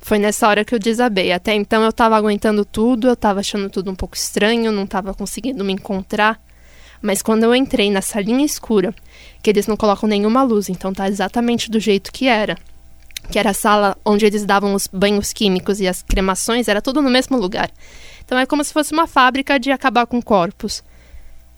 Foi 0.00 0.18
nessa 0.18 0.48
hora 0.48 0.64
que 0.64 0.74
eu 0.74 0.78
desabei. 0.80 1.32
Até 1.32 1.54
então 1.54 1.82
eu 1.82 1.92
tava 1.92 2.16
aguentando 2.16 2.64
tudo, 2.64 3.06
eu 3.06 3.16
tava 3.16 3.40
achando 3.40 3.70
tudo 3.70 3.90
um 3.90 3.94
pouco 3.94 4.16
estranho, 4.16 4.72
não 4.72 4.86
tava 4.86 5.14
conseguindo 5.14 5.64
me 5.64 5.72
encontrar. 5.72 6.40
Mas 7.00 7.22
quando 7.22 7.44
eu 7.44 7.54
entrei 7.54 7.90
na 7.90 8.02
salinha 8.02 8.44
escura, 8.44 8.94
que 9.42 9.48
eles 9.48 9.66
não 9.66 9.76
colocam 9.76 10.08
nenhuma 10.08 10.42
luz, 10.42 10.68
então 10.68 10.92
tá 10.92 11.08
exatamente 11.08 11.70
do 11.70 11.78
jeito 11.78 12.12
que 12.12 12.26
era. 12.26 12.56
Que 13.30 13.38
era 13.38 13.50
a 13.50 13.54
sala 13.54 13.96
onde 14.04 14.26
eles 14.26 14.44
davam 14.44 14.74
os 14.74 14.88
banhos 14.88 15.32
químicos 15.32 15.80
e 15.80 15.86
as 15.86 16.02
cremações, 16.02 16.66
era 16.66 16.82
tudo 16.82 17.00
no 17.00 17.10
mesmo 17.10 17.36
lugar. 17.36 17.70
Então 18.24 18.36
é 18.38 18.44
como 18.44 18.62
se 18.64 18.72
fosse 18.72 18.92
uma 18.92 19.06
fábrica 19.06 19.58
de 19.58 19.70
acabar 19.70 20.06
com 20.06 20.20
corpos. 20.20 20.82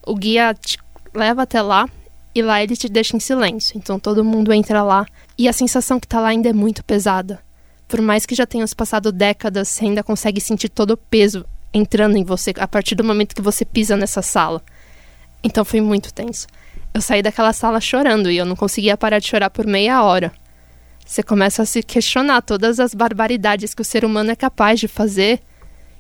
O 0.06 0.14
guia 0.14 0.54
te 0.54 0.78
leva 1.14 1.42
até 1.42 1.62
lá 1.62 1.88
e 2.34 2.42
lá 2.42 2.62
ele 2.62 2.76
te 2.76 2.88
deixa 2.88 3.16
em 3.16 3.20
silêncio. 3.20 3.76
Então 3.76 3.98
todo 3.98 4.24
mundo 4.24 4.52
entra 4.52 4.82
lá 4.82 5.06
e 5.38 5.48
a 5.48 5.52
sensação 5.52 6.00
que 6.00 6.08
tá 6.08 6.20
lá 6.20 6.28
ainda 6.28 6.48
é 6.48 6.52
muito 6.52 6.84
pesada 6.84 7.40
por 7.88 8.00
mais 8.00 8.26
que 8.26 8.34
já 8.34 8.46
tenham 8.46 8.66
se 8.66 8.74
passado 8.74 9.12
décadas, 9.12 9.68
você 9.68 9.84
ainda 9.84 10.02
consegue 10.02 10.40
sentir 10.40 10.68
todo 10.68 10.92
o 10.92 10.96
peso 10.96 11.44
entrando 11.72 12.16
em 12.16 12.24
você 12.24 12.52
a 12.58 12.66
partir 12.66 12.94
do 12.94 13.04
momento 13.04 13.34
que 13.34 13.42
você 13.42 13.64
pisa 13.64 13.96
nessa 13.96 14.22
sala. 14.22 14.62
Então 15.42 15.64
foi 15.64 15.80
muito 15.80 16.12
tenso. 16.12 16.46
Eu 16.92 17.00
saí 17.00 17.22
daquela 17.22 17.52
sala 17.52 17.80
chorando 17.80 18.30
e 18.30 18.36
eu 18.36 18.44
não 18.44 18.56
conseguia 18.56 18.96
parar 18.96 19.18
de 19.18 19.28
chorar 19.28 19.50
por 19.50 19.66
meia 19.66 20.02
hora. 20.02 20.32
Você 21.04 21.22
começa 21.22 21.62
a 21.62 21.66
se 21.66 21.82
questionar 21.82 22.40
todas 22.42 22.80
as 22.80 22.94
barbaridades 22.94 23.74
que 23.74 23.82
o 23.82 23.84
ser 23.84 24.04
humano 24.04 24.30
é 24.30 24.36
capaz 24.36 24.80
de 24.80 24.88
fazer. 24.88 25.40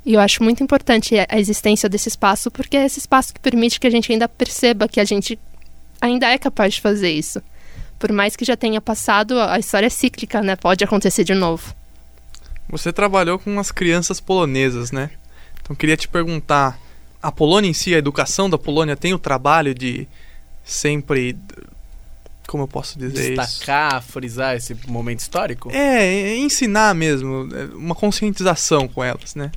E 0.06 0.14
eu 0.14 0.20
acho 0.20 0.42
muito 0.42 0.62
importante 0.62 1.14
a 1.28 1.38
existência 1.38 1.88
desse 1.88 2.08
espaço, 2.08 2.50
porque 2.50 2.76
é 2.76 2.84
esse 2.84 2.98
espaço 2.98 3.34
que 3.34 3.40
permite 3.40 3.78
que 3.78 3.86
a 3.86 3.90
gente 3.90 4.10
ainda 4.10 4.28
perceba 4.28 4.88
que 4.88 5.00
a 5.00 5.04
gente 5.04 5.38
ainda 6.04 6.28
é 6.28 6.38
capaz 6.38 6.74
de 6.74 6.80
fazer 6.80 7.10
isso 7.10 7.42
por 8.04 8.12
mais 8.12 8.36
que 8.36 8.44
já 8.44 8.54
tenha 8.54 8.82
passado, 8.82 9.40
a 9.40 9.58
história 9.58 9.86
é 9.86 9.88
cíclica, 9.88 10.42
né? 10.42 10.56
Pode 10.56 10.84
acontecer 10.84 11.24
de 11.24 11.32
novo. 11.32 11.74
Você 12.68 12.92
trabalhou 12.92 13.38
com 13.38 13.58
as 13.58 13.70
crianças 13.70 14.20
polonesas, 14.20 14.90
né? 14.90 15.10
Então 15.62 15.74
queria 15.74 15.96
te 15.96 16.06
perguntar, 16.06 16.78
a 17.22 17.32
Polônia 17.32 17.70
em 17.70 17.72
si, 17.72 17.94
a 17.94 17.98
educação 17.98 18.50
da 18.50 18.58
Polônia 18.58 18.94
tem 18.94 19.14
o 19.14 19.18
trabalho 19.18 19.74
de 19.74 20.06
sempre 20.62 21.34
como 22.46 22.64
eu 22.64 22.68
posso 22.68 22.98
dizer 22.98 23.34
Destacar, 23.34 24.02
isso? 24.02 24.12
frisar 24.12 24.54
esse 24.54 24.76
momento 24.86 25.20
histórico? 25.20 25.70
É, 25.72 26.36
ensinar 26.36 26.94
mesmo, 26.94 27.48
é, 27.54 27.74
uma 27.74 27.94
conscientização 27.94 28.86
com 28.86 29.02
elas, 29.02 29.34
né? 29.34 29.50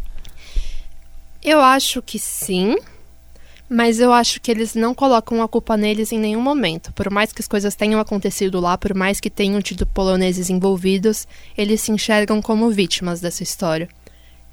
Eu 1.43 1.59
acho 1.59 2.01
que 2.01 2.17
sim. 2.17 2.77
Mas 3.69 3.99
eu 3.99 4.13
acho 4.13 4.39
que 4.39 4.49
eles 4.49 4.75
não 4.75 4.95
colocam 4.95 5.41
a 5.41 5.47
culpa 5.47 5.75
neles 5.75 6.13
em 6.13 6.19
nenhum 6.19 6.41
momento. 6.41 6.93
Por 6.93 7.09
mais 7.09 7.33
que 7.33 7.41
as 7.41 7.47
coisas 7.47 7.75
tenham 7.75 7.99
acontecido 7.99 8.61
lá, 8.61 8.77
por 8.77 8.93
mais 8.93 9.19
que 9.19 9.29
tenham 9.29 9.61
tido 9.61 9.85
poloneses 9.85 10.49
envolvidos, 10.49 11.27
eles 11.57 11.81
se 11.81 11.91
enxergam 11.91 12.41
como 12.41 12.69
vítimas 12.69 13.19
dessa 13.19 13.43
história. 13.43 13.89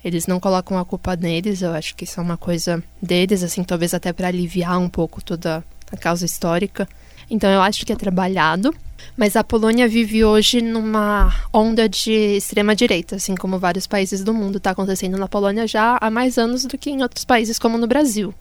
Eles 0.05 0.27
não 0.27 0.40
colocam 0.40 0.77
a 0.79 0.85
culpa 0.85 1.16
neles, 1.16 1.62
eu 1.62 1.72
acho 1.72 1.94
que 1.94 2.05
isso 2.05 2.18
é 2.18 2.22
uma 2.22 2.37
coisa 2.37 2.83
deles, 3.00 3.42
assim, 3.42 3.62
talvez 3.62 3.94
até 3.94 4.12
para 4.12 4.29
aliviar 4.29 4.79
um 4.79 4.88
pouco 4.88 5.22
toda 5.22 5.64
a 5.90 5.96
causa 5.96 6.27
histórica. 6.27 6.87
Então 7.31 7.48
eu 7.48 7.62
acho 7.62 7.87
que 7.87 7.92
é 7.92 7.96
trabalhado, 7.96 8.74
mas 9.16 9.37
a 9.37 9.44
Polônia 9.44 9.88
vive 9.88 10.24
hoje 10.24 10.61
numa 10.61 11.35
onda 11.53 11.88
de 11.88 12.37
extrema 12.37 12.74
direita, 12.74 13.16
assim 13.16 13.35
como 13.35 13.59
vários 13.59 13.87
países 13.87 14.22
do 14.22 14.35
mundo 14.35 14.59
está 14.59 14.70
acontecendo 14.70 15.16
na 15.16 15.29
Polônia 15.29 15.66
já 15.66 15.96
há 16.00 16.11
mais 16.11 16.37
anos 16.37 16.66
do 16.66 16.77
que 16.77 16.90
em 16.90 17.03
outros 17.03 17.24
países 17.24 17.59
como 17.59 17.79
no 17.79 17.87
Brasil. 17.87 18.35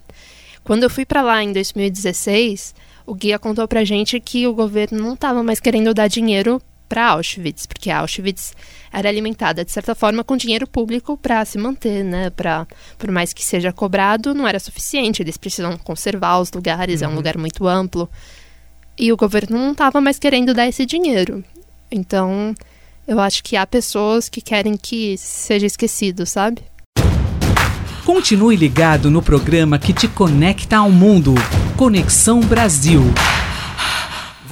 Quando 0.63 0.83
eu 0.83 0.89
fui 0.89 1.05
para 1.05 1.21
lá 1.21 1.43
em 1.43 1.51
2016, 1.51 2.73
o 3.05 3.13
guia 3.13 3.37
contou 3.37 3.67
pra 3.67 3.83
gente 3.83 4.19
que 4.19 4.47
o 4.47 4.53
governo 4.53 4.99
não 4.99 5.13
estava 5.13 5.43
mais 5.43 5.59
querendo 5.59 5.93
dar 5.93 6.07
dinheiro 6.07 6.61
para 6.87 7.07
Auschwitz, 7.07 7.65
porque 7.65 7.89
Auschwitz 7.89 8.53
era 8.91 9.09
alimentada 9.09 9.65
de 9.65 9.71
certa 9.71 9.95
forma 9.95 10.23
com 10.23 10.37
dinheiro 10.37 10.67
público 10.67 11.17
para 11.17 11.43
se 11.43 11.57
manter, 11.57 12.03
né? 12.03 12.29
Para 12.29 12.67
por 12.97 13.09
mais 13.11 13.33
que 13.33 13.43
seja 13.43 13.73
cobrado, 13.73 14.33
não 14.33 14.47
era 14.47 14.59
suficiente. 14.59 15.21
Eles 15.21 15.35
precisam 15.35 15.77
conservar 15.77 16.39
os 16.39 16.51
lugares, 16.51 17.01
uhum. 17.01 17.05
é 17.05 17.07
um 17.07 17.11
uhum. 17.11 17.17
lugar 17.17 17.37
muito 17.37 17.67
amplo. 17.67 18.09
E 18.97 19.11
o 19.11 19.17
governo 19.17 19.57
não 19.57 19.71
estava 19.71 19.99
mais 19.99 20.19
querendo 20.19 20.53
dar 20.53 20.67
esse 20.67 20.85
dinheiro. 20.85 21.43
Então, 21.91 22.53
eu 23.07 23.19
acho 23.19 23.43
que 23.43 23.55
há 23.55 23.65
pessoas 23.65 24.29
que 24.29 24.39
querem 24.39 24.77
que 24.77 25.17
seja 25.17 25.65
esquecido, 25.65 26.25
sabe? 26.25 26.61
Continue 28.05 28.57
ligado 28.57 29.09
no 29.09 29.21
programa 29.21 29.79
que 29.79 29.93
te 29.93 30.09
conecta 30.09 30.75
ao 30.77 30.91
mundo. 30.91 31.33
Conexão 31.77 32.41
Brasil. 32.41 33.01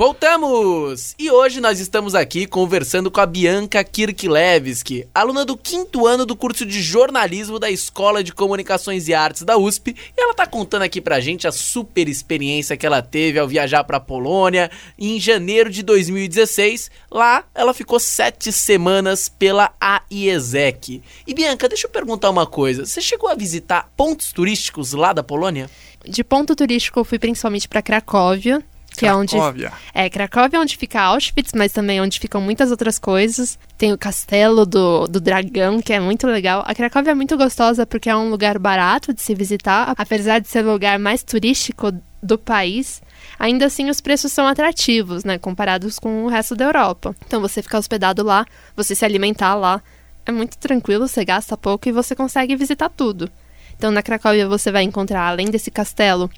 Voltamos! 0.02 1.14
E 1.20 1.30
hoje 1.30 1.62
nós 1.62 1.80
estamos 1.80 2.16
aqui 2.16 2.48
conversando 2.48 3.12
com 3.12 3.22
a 3.22 3.26
Bianca 3.28 3.84
Kirklevski, 3.84 5.08
aluna 5.14 5.46
do 5.46 5.56
quinto 5.56 6.08
ano 6.08 6.26
do 6.26 6.36
curso 6.36 6.66
de 6.66 6.82
jornalismo 6.82 7.60
da 7.60 7.70
Escola 7.70 8.24
de 8.24 8.34
Comunicações 8.34 9.08
e 9.08 9.14
Artes 9.14 9.44
da 9.44 9.60
USP, 9.60 9.92
e 9.92 10.20
ela 10.20 10.34
tá 10.34 10.48
contando 10.48 10.82
aqui 10.82 11.00
pra 11.00 11.20
gente 11.20 11.48
a 11.48 11.52
super 11.52 12.10
experiência 12.10 12.76
que 12.76 12.84
ela 12.84 13.04
teve 13.04 13.38
ao 13.38 13.48
viajar 13.48 13.84
pra 13.84 14.00
Polônia 14.00 14.72
em 14.98 15.20
janeiro 15.20 15.70
de 15.70 15.84
2016. 15.84 16.90
Lá 17.12 17.44
ela 17.54 17.72
ficou 17.72 18.00
sete 18.00 18.52
semanas 18.52 19.30
pela 19.30 19.72
AIESEC. 19.80 21.04
E 21.28 21.34
Bianca, 21.36 21.70
deixa 21.70 21.86
eu 21.86 21.92
perguntar 21.92 22.32
uma 22.32 22.48
coisa: 22.48 22.88
você 22.88 23.02
chegou 23.02 23.30
a 23.30 23.36
visitar 23.36 23.88
pontos 23.96 24.32
turísticos 24.32 24.94
lá 24.94 25.14
da 25.14 25.22
Polônia? 25.22 25.70
De 26.04 26.24
ponto 26.24 26.56
turístico 26.56 27.00
eu 27.00 27.06
fui 27.06 27.20
principalmente 27.20 27.68
para 27.68 27.84
Cracóvia, 27.84 28.64
que 28.92 29.06
Cracóvia. 29.06 29.68
é 29.68 29.72
onde 29.72 29.74
é 29.94 30.10
Cracóvia 30.10 30.58
é 30.58 30.60
onde 30.60 30.78
fica 30.78 31.02
Auschwitz, 31.02 31.52
mas 31.56 31.72
também 31.72 31.98
é 32.00 32.02
onde 32.02 32.20
ficam 32.20 32.42
muitas 32.42 32.72
outras 32.72 33.00
coisas. 33.00 33.58
Tem 33.78 33.94
o 33.94 33.98
castelo 33.98 34.66
do, 34.66 35.08
do 35.08 35.20
dragão, 35.20 35.82
que 35.82 35.94
é 35.94 36.00
muito 36.00 36.28
legal. 36.28 36.64
A 36.66 36.76
Cracóvia 36.76 37.12
é 37.12 37.16
muito 37.16 37.38
gostosa 37.38 37.86
porque 37.86 38.10
é 38.10 38.16
um 38.16 38.30
lugar 38.30 38.60
barato 38.60 39.14
de 39.14 39.22
se 39.22 39.34
visitar, 39.34 39.94
apesar 39.98 40.40
de 40.40 40.48
ser 40.48 40.66
o 40.66 40.72
lugar 40.72 41.00
mais 41.00 41.24
turístico 41.24 41.92
do 42.22 42.38
país. 42.38 43.02
Ainda 43.40 43.66
assim, 43.66 43.90
os 43.90 44.02
preços 44.02 44.32
são 44.32 44.46
atrativos, 44.46 45.24
né, 45.24 45.38
comparados 45.38 45.98
com 45.98 46.26
o 46.26 46.28
resto 46.28 46.56
da 46.56 46.66
Europa. 46.66 47.16
Então, 47.26 47.42
você 47.42 47.62
ficar 47.62 47.80
hospedado 47.80 48.24
lá, 48.24 48.46
você 48.76 48.94
se 48.94 49.06
alimentar 49.06 49.56
lá, 49.56 49.82
é 50.26 50.32
muito 50.32 50.58
tranquilo, 50.58 51.08
você 51.08 51.26
gasta 51.26 51.58
pouco 51.58 51.90
e 51.90 51.92
você 51.92 52.16
consegue 52.16 52.56
visitar 52.56 52.90
tudo. 52.90 53.30
Então, 53.76 53.90
na 53.90 54.04
Cracóvia 54.04 54.48
você 54.48 54.72
vai 54.72 54.84
encontrar, 54.84 55.28
além 55.28 55.50
desse 55.50 55.72
castelo, 55.72 56.30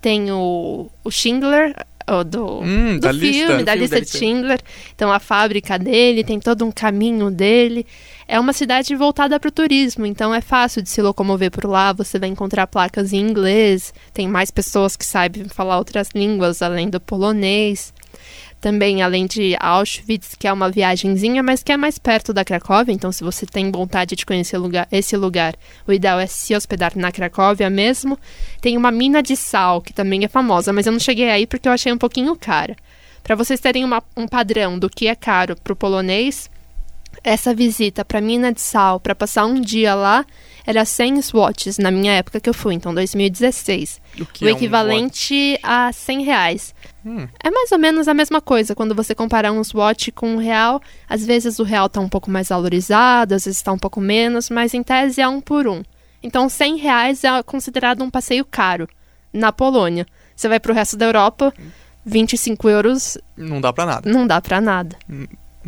tem 0.00 0.32
o, 0.32 0.90
o 1.04 1.10
Schindler, 1.10 1.74
do, 2.24 2.60
hum, 2.60 2.94
do 2.94 3.00
da 3.00 3.12
filme, 3.12 3.28
lista. 3.30 3.64
da 3.64 3.74
lista 3.74 4.00
de 4.00 4.08
Schindler. 4.08 4.60
Então, 4.94 5.10
a 5.10 5.18
fábrica 5.18 5.78
dele, 5.78 6.22
tem 6.22 6.38
todo 6.38 6.64
um 6.64 6.70
caminho 6.70 7.30
dele. 7.30 7.86
É 8.28 8.38
uma 8.38 8.52
cidade 8.52 8.94
voltada 8.94 9.38
para 9.38 9.48
o 9.48 9.52
turismo, 9.52 10.04
então 10.04 10.34
é 10.34 10.40
fácil 10.40 10.82
de 10.82 10.88
se 10.88 11.00
locomover 11.00 11.50
por 11.50 11.64
lá. 11.64 11.92
Você 11.92 12.18
vai 12.18 12.28
encontrar 12.28 12.66
placas 12.66 13.12
em 13.12 13.20
inglês, 13.20 13.94
tem 14.12 14.26
mais 14.26 14.50
pessoas 14.50 14.96
que 14.96 15.04
sabem 15.04 15.44
falar 15.48 15.78
outras 15.78 16.08
línguas 16.14 16.62
além 16.62 16.88
do 16.88 17.00
polonês 17.00 17.92
também, 18.60 19.02
além 19.02 19.26
de 19.26 19.56
Auschwitz, 19.60 20.34
que 20.34 20.48
é 20.48 20.52
uma 20.52 20.70
viagemzinha, 20.70 21.42
mas 21.42 21.62
que 21.62 21.72
é 21.72 21.76
mais 21.76 21.98
perto 21.98 22.32
da 22.32 22.44
Cracóvia. 22.44 22.92
Então, 22.92 23.12
se 23.12 23.22
você 23.22 23.46
tem 23.46 23.70
vontade 23.70 24.16
de 24.16 24.26
conhecer 24.26 24.58
lugar, 24.58 24.88
esse 24.90 25.16
lugar, 25.16 25.54
o 25.86 25.92
ideal 25.92 26.18
é 26.18 26.26
se 26.26 26.54
hospedar 26.54 26.92
na 26.96 27.12
Cracóvia 27.12 27.70
mesmo. 27.70 28.18
Tem 28.60 28.76
uma 28.76 28.90
mina 28.90 29.22
de 29.22 29.36
sal, 29.36 29.80
que 29.80 29.92
também 29.92 30.24
é 30.24 30.28
famosa, 30.28 30.72
mas 30.72 30.86
eu 30.86 30.92
não 30.92 31.00
cheguei 31.00 31.30
aí 31.30 31.46
porque 31.46 31.68
eu 31.68 31.72
achei 31.72 31.92
um 31.92 31.98
pouquinho 31.98 32.34
cara. 32.36 32.74
Para 33.22 33.34
vocês 33.34 33.60
terem 33.60 33.84
uma, 33.84 34.02
um 34.16 34.26
padrão 34.26 34.78
do 34.78 34.88
que 34.88 35.08
é 35.08 35.14
caro 35.14 35.56
para 35.56 35.72
o 35.72 35.76
polonês, 35.76 36.48
Essa 37.24 37.54
visita 37.54 38.04
para 38.04 38.20
Mina 38.20 38.52
de 38.52 38.60
Sal, 38.60 39.00
para 39.00 39.14
passar 39.14 39.46
um 39.46 39.60
dia 39.60 39.94
lá, 39.94 40.24
era 40.66 40.84
100 40.84 41.22
swatches 41.22 41.78
na 41.78 41.90
minha 41.92 42.12
época 42.12 42.40
que 42.40 42.50
eu 42.50 42.54
fui, 42.54 42.74
então 42.74 42.92
2016. 42.92 44.00
O, 44.18 44.22
o 44.22 44.48
é 44.48 44.52
um 44.52 44.56
equivalente 44.56 45.58
a 45.62 45.92
100 45.92 46.24
reais. 46.24 46.74
Hum. 47.04 47.28
É 47.42 47.50
mais 47.50 47.70
ou 47.70 47.78
menos 47.78 48.08
a 48.08 48.14
mesma 48.14 48.40
coisa. 48.40 48.74
Quando 48.74 48.94
você 48.94 49.14
comparar 49.14 49.52
um 49.52 49.62
swatch 49.62 50.10
com 50.10 50.34
um 50.34 50.38
real, 50.38 50.82
às 51.08 51.24
vezes 51.24 51.60
o 51.60 51.62
real 51.62 51.86
está 51.86 52.00
um 52.00 52.08
pouco 52.08 52.30
mais 52.30 52.48
valorizado, 52.48 53.34
às 53.34 53.44
vezes 53.44 53.58
está 53.58 53.72
um 53.72 53.78
pouco 53.78 54.00
menos, 54.00 54.50
mas 54.50 54.74
em 54.74 54.82
tese 54.82 55.20
é 55.20 55.28
um 55.28 55.40
por 55.40 55.68
um. 55.68 55.82
Então 56.20 56.48
100 56.48 56.76
reais 56.78 57.22
é 57.22 57.42
considerado 57.44 58.02
um 58.02 58.10
passeio 58.10 58.44
caro 58.44 58.88
na 59.32 59.52
Polônia. 59.52 60.04
Você 60.34 60.48
vai 60.48 60.58
para 60.58 60.72
o 60.72 60.74
resto 60.74 60.96
da 60.96 61.06
Europa, 61.06 61.54
25 62.04 62.68
euros 62.68 63.16
Não 63.36 63.60
dá 63.60 63.72
pra 63.72 63.86
nada. 63.86 64.10
não 64.10 64.26
dá 64.26 64.40
para 64.40 64.60
nada. 64.60 64.96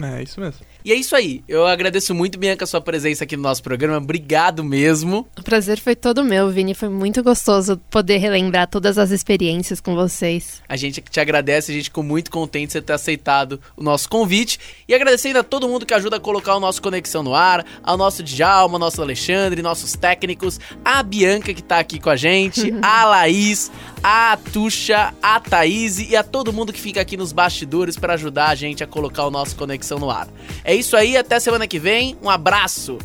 É 0.01 0.23
isso 0.23 0.41
mesmo. 0.41 0.67
E 0.85 0.93
é 0.93 0.95
isso 0.95 1.17
aí. 1.17 1.43
Eu 1.49 1.67
agradeço 1.67 2.15
muito, 2.15 2.39
Bianca, 2.39 2.65
a 2.65 2.67
sua 2.67 2.81
presença 2.81 3.25
aqui 3.25 3.37
no 3.37 3.43
nosso 3.43 3.63
programa. 3.63 3.99
Obrigado 3.99 4.63
mesmo. 4.63 5.27
O 5.39 5.43
prazer 5.43 5.79
foi 5.79 5.97
todo 5.97 6.25
meu, 6.25 6.51
Vini. 6.51 6.75
Foi 6.75 6.89
muito 6.89 7.23
gostoso 7.23 7.77
poder 7.91 8.19
relembrar 8.19 8.69
todas 8.69 8.97
as 8.97 9.11
experiências 9.11 9.81
com 9.81 9.95
vocês. 9.95 10.63
A 10.69 10.77
gente 10.77 11.01
te 11.01 11.21
agradece, 11.21 11.73
a 11.73 11.75
gente 11.75 11.85
ficou 11.85 12.05
muito 12.05 12.31
contente 12.31 12.69
de 12.69 12.73
você 12.73 12.83
ter 12.83 12.93
aceitado 12.93 13.61
o 13.77 13.83
nosso 13.83 14.09
convite. 14.09 14.59
E 14.87 14.95
agradecendo 14.95 15.41
a 15.41 15.43
todo 15.43 15.69
mundo 15.69 15.85
que 15.85 15.95
ajuda 15.95 16.17
a 16.17 16.21
colocar 16.21 16.55
o 16.55 16.61
nosso 16.61 16.81
Conexão 16.81 17.23
no 17.23 17.35
ar, 17.35 17.67
ao 17.83 17.97
nosso 17.97 18.23
Djalma, 18.23 18.77
ao 18.77 18.81
nosso 18.81 19.03
Alexandre, 19.03 19.61
nossos 19.61 19.95
técnicos, 19.95 20.61
a 20.85 21.03
Bianca 21.03 21.53
que 21.53 21.63
tá 21.63 21.79
aqui 21.81 21.99
com 21.99 22.11
a 22.11 22.17
gente, 22.17 22.73
a 22.81 23.05
Laís, 23.05 23.71
a 24.03 24.39
Tuxa, 24.53 25.13
a 25.21 25.41
Thaís 25.41 25.99
e 25.99 26.17
a 26.17 26.23
todo 26.23 26.53
mundo 26.53 26.73
que 26.73 26.81
fica 26.81 27.01
aqui 27.01 27.17
nos 27.17 27.33
bastidores 27.33 27.97
para 27.97 28.15
ajudar 28.15 28.49
a 28.49 28.55
gente 28.55 28.85
a 28.85 28.87
colocar 28.87 29.27
o 29.27 29.31
nosso 29.31 29.57
Conexão 29.57 29.99
no 29.99 30.11
ar. 30.11 30.29
É 30.69 30.75
isso 30.75 30.99
aí, 30.99 31.17
até 31.17 31.41
semana 31.41 31.67
que 31.67 31.79
vem. 31.79 32.15
Um 32.23 32.29
abraço. 32.29 32.99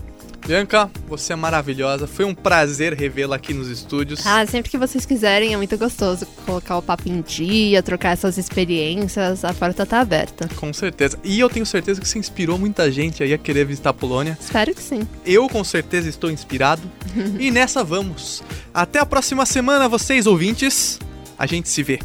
Bianca, 0.45 0.91
você 1.07 1.31
é 1.31 1.35
maravilhosa. 1.37 2.05
Foi 2.05 2.25
um 2.25 2.35
prazer 2.35 2.91
revê-la 2.91 3.37
aqui 3.37 3.53
nos 3.53 3.69
estúdios. 3.69 4.27
Ah, 4.27 4.45
sempre 4.45 4.69
que 4.69 4.77
vocês 4.77 5.05
quiserem, 5.05 5.53
é 5.53 5.55
muito 5.55 5.77
gostoso 5.77 6.25
colocar 6.45 6.77
o 6.77 6.81
papo 6.81 7.07
em 7.07 7.21
dia, 7.21 7.81
trocar 7.81 8.09
essas 8.09 8.37
experiências. 8.37 9.45
A 9.45 9.53
porta 9.53 9.85
tá 9.85 10.01
aberta. 10.01 10.49
Com 10.57 10.73
certeza. 10.73 11.17
E 11.23 11.39
eu 11.39 11.49
tenho 11.49 11.65
certeza 11.65 12.01
que 12.01 12.07
você 12.09 12.19
inspirou 12.19 12.59
muita 12.59 12.91
gente 12.91 13.23
aí 13.23 13.33
a 13.33 13.37
querer 13.37 13.63
visitar 13.63 13.91
a 13.91 13.93
Polônia. 13.93 14.37
Espero 14.37 14.75
que 14.75 14.81
sim. 14.81 15.07
Eu 15.25 15.47
com 15.47 15.63
certeza 15.63 16.09
estou 16.09 16.29
inspirado. 16.29 16.81
e 17.39 17.49
nessa 17.49 17.81
vamos. 17.81 18.43
Até 18.73 18.99
a 18.99 19.05
próxima 19.05 19.45
semana, 19.45 19.87
vocês 19.87 20.27
ouvintes. 20.27 20.99
A 21.39 21.45
gente 21.45 21.69
se 21.69 21.81
vê. 21.81 22.01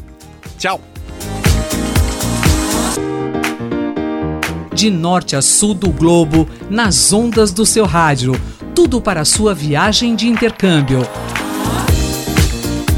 Tchau. 0.57 0.81
De 4.79 4.91
norte 4.91 5.35
a 5.35 5.43
sul 5.43 5.75
do 5.75 5.91
globo, 5.91 6.49
nas 6.71 7.13
ondas 7.13 7.51
do 7.51 7.67
seu 7.67 7.85
rádio. 7.85 8.41
Tudo 8.77 9.01
para 9.01 9.25
sua 9.25 9.53
viagem 9.53 10.15
de 10.15 10.29
intercâmbio. 10.29 11.01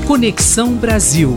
Conexão 0.07 0.75
Brasil. 0.75 1.35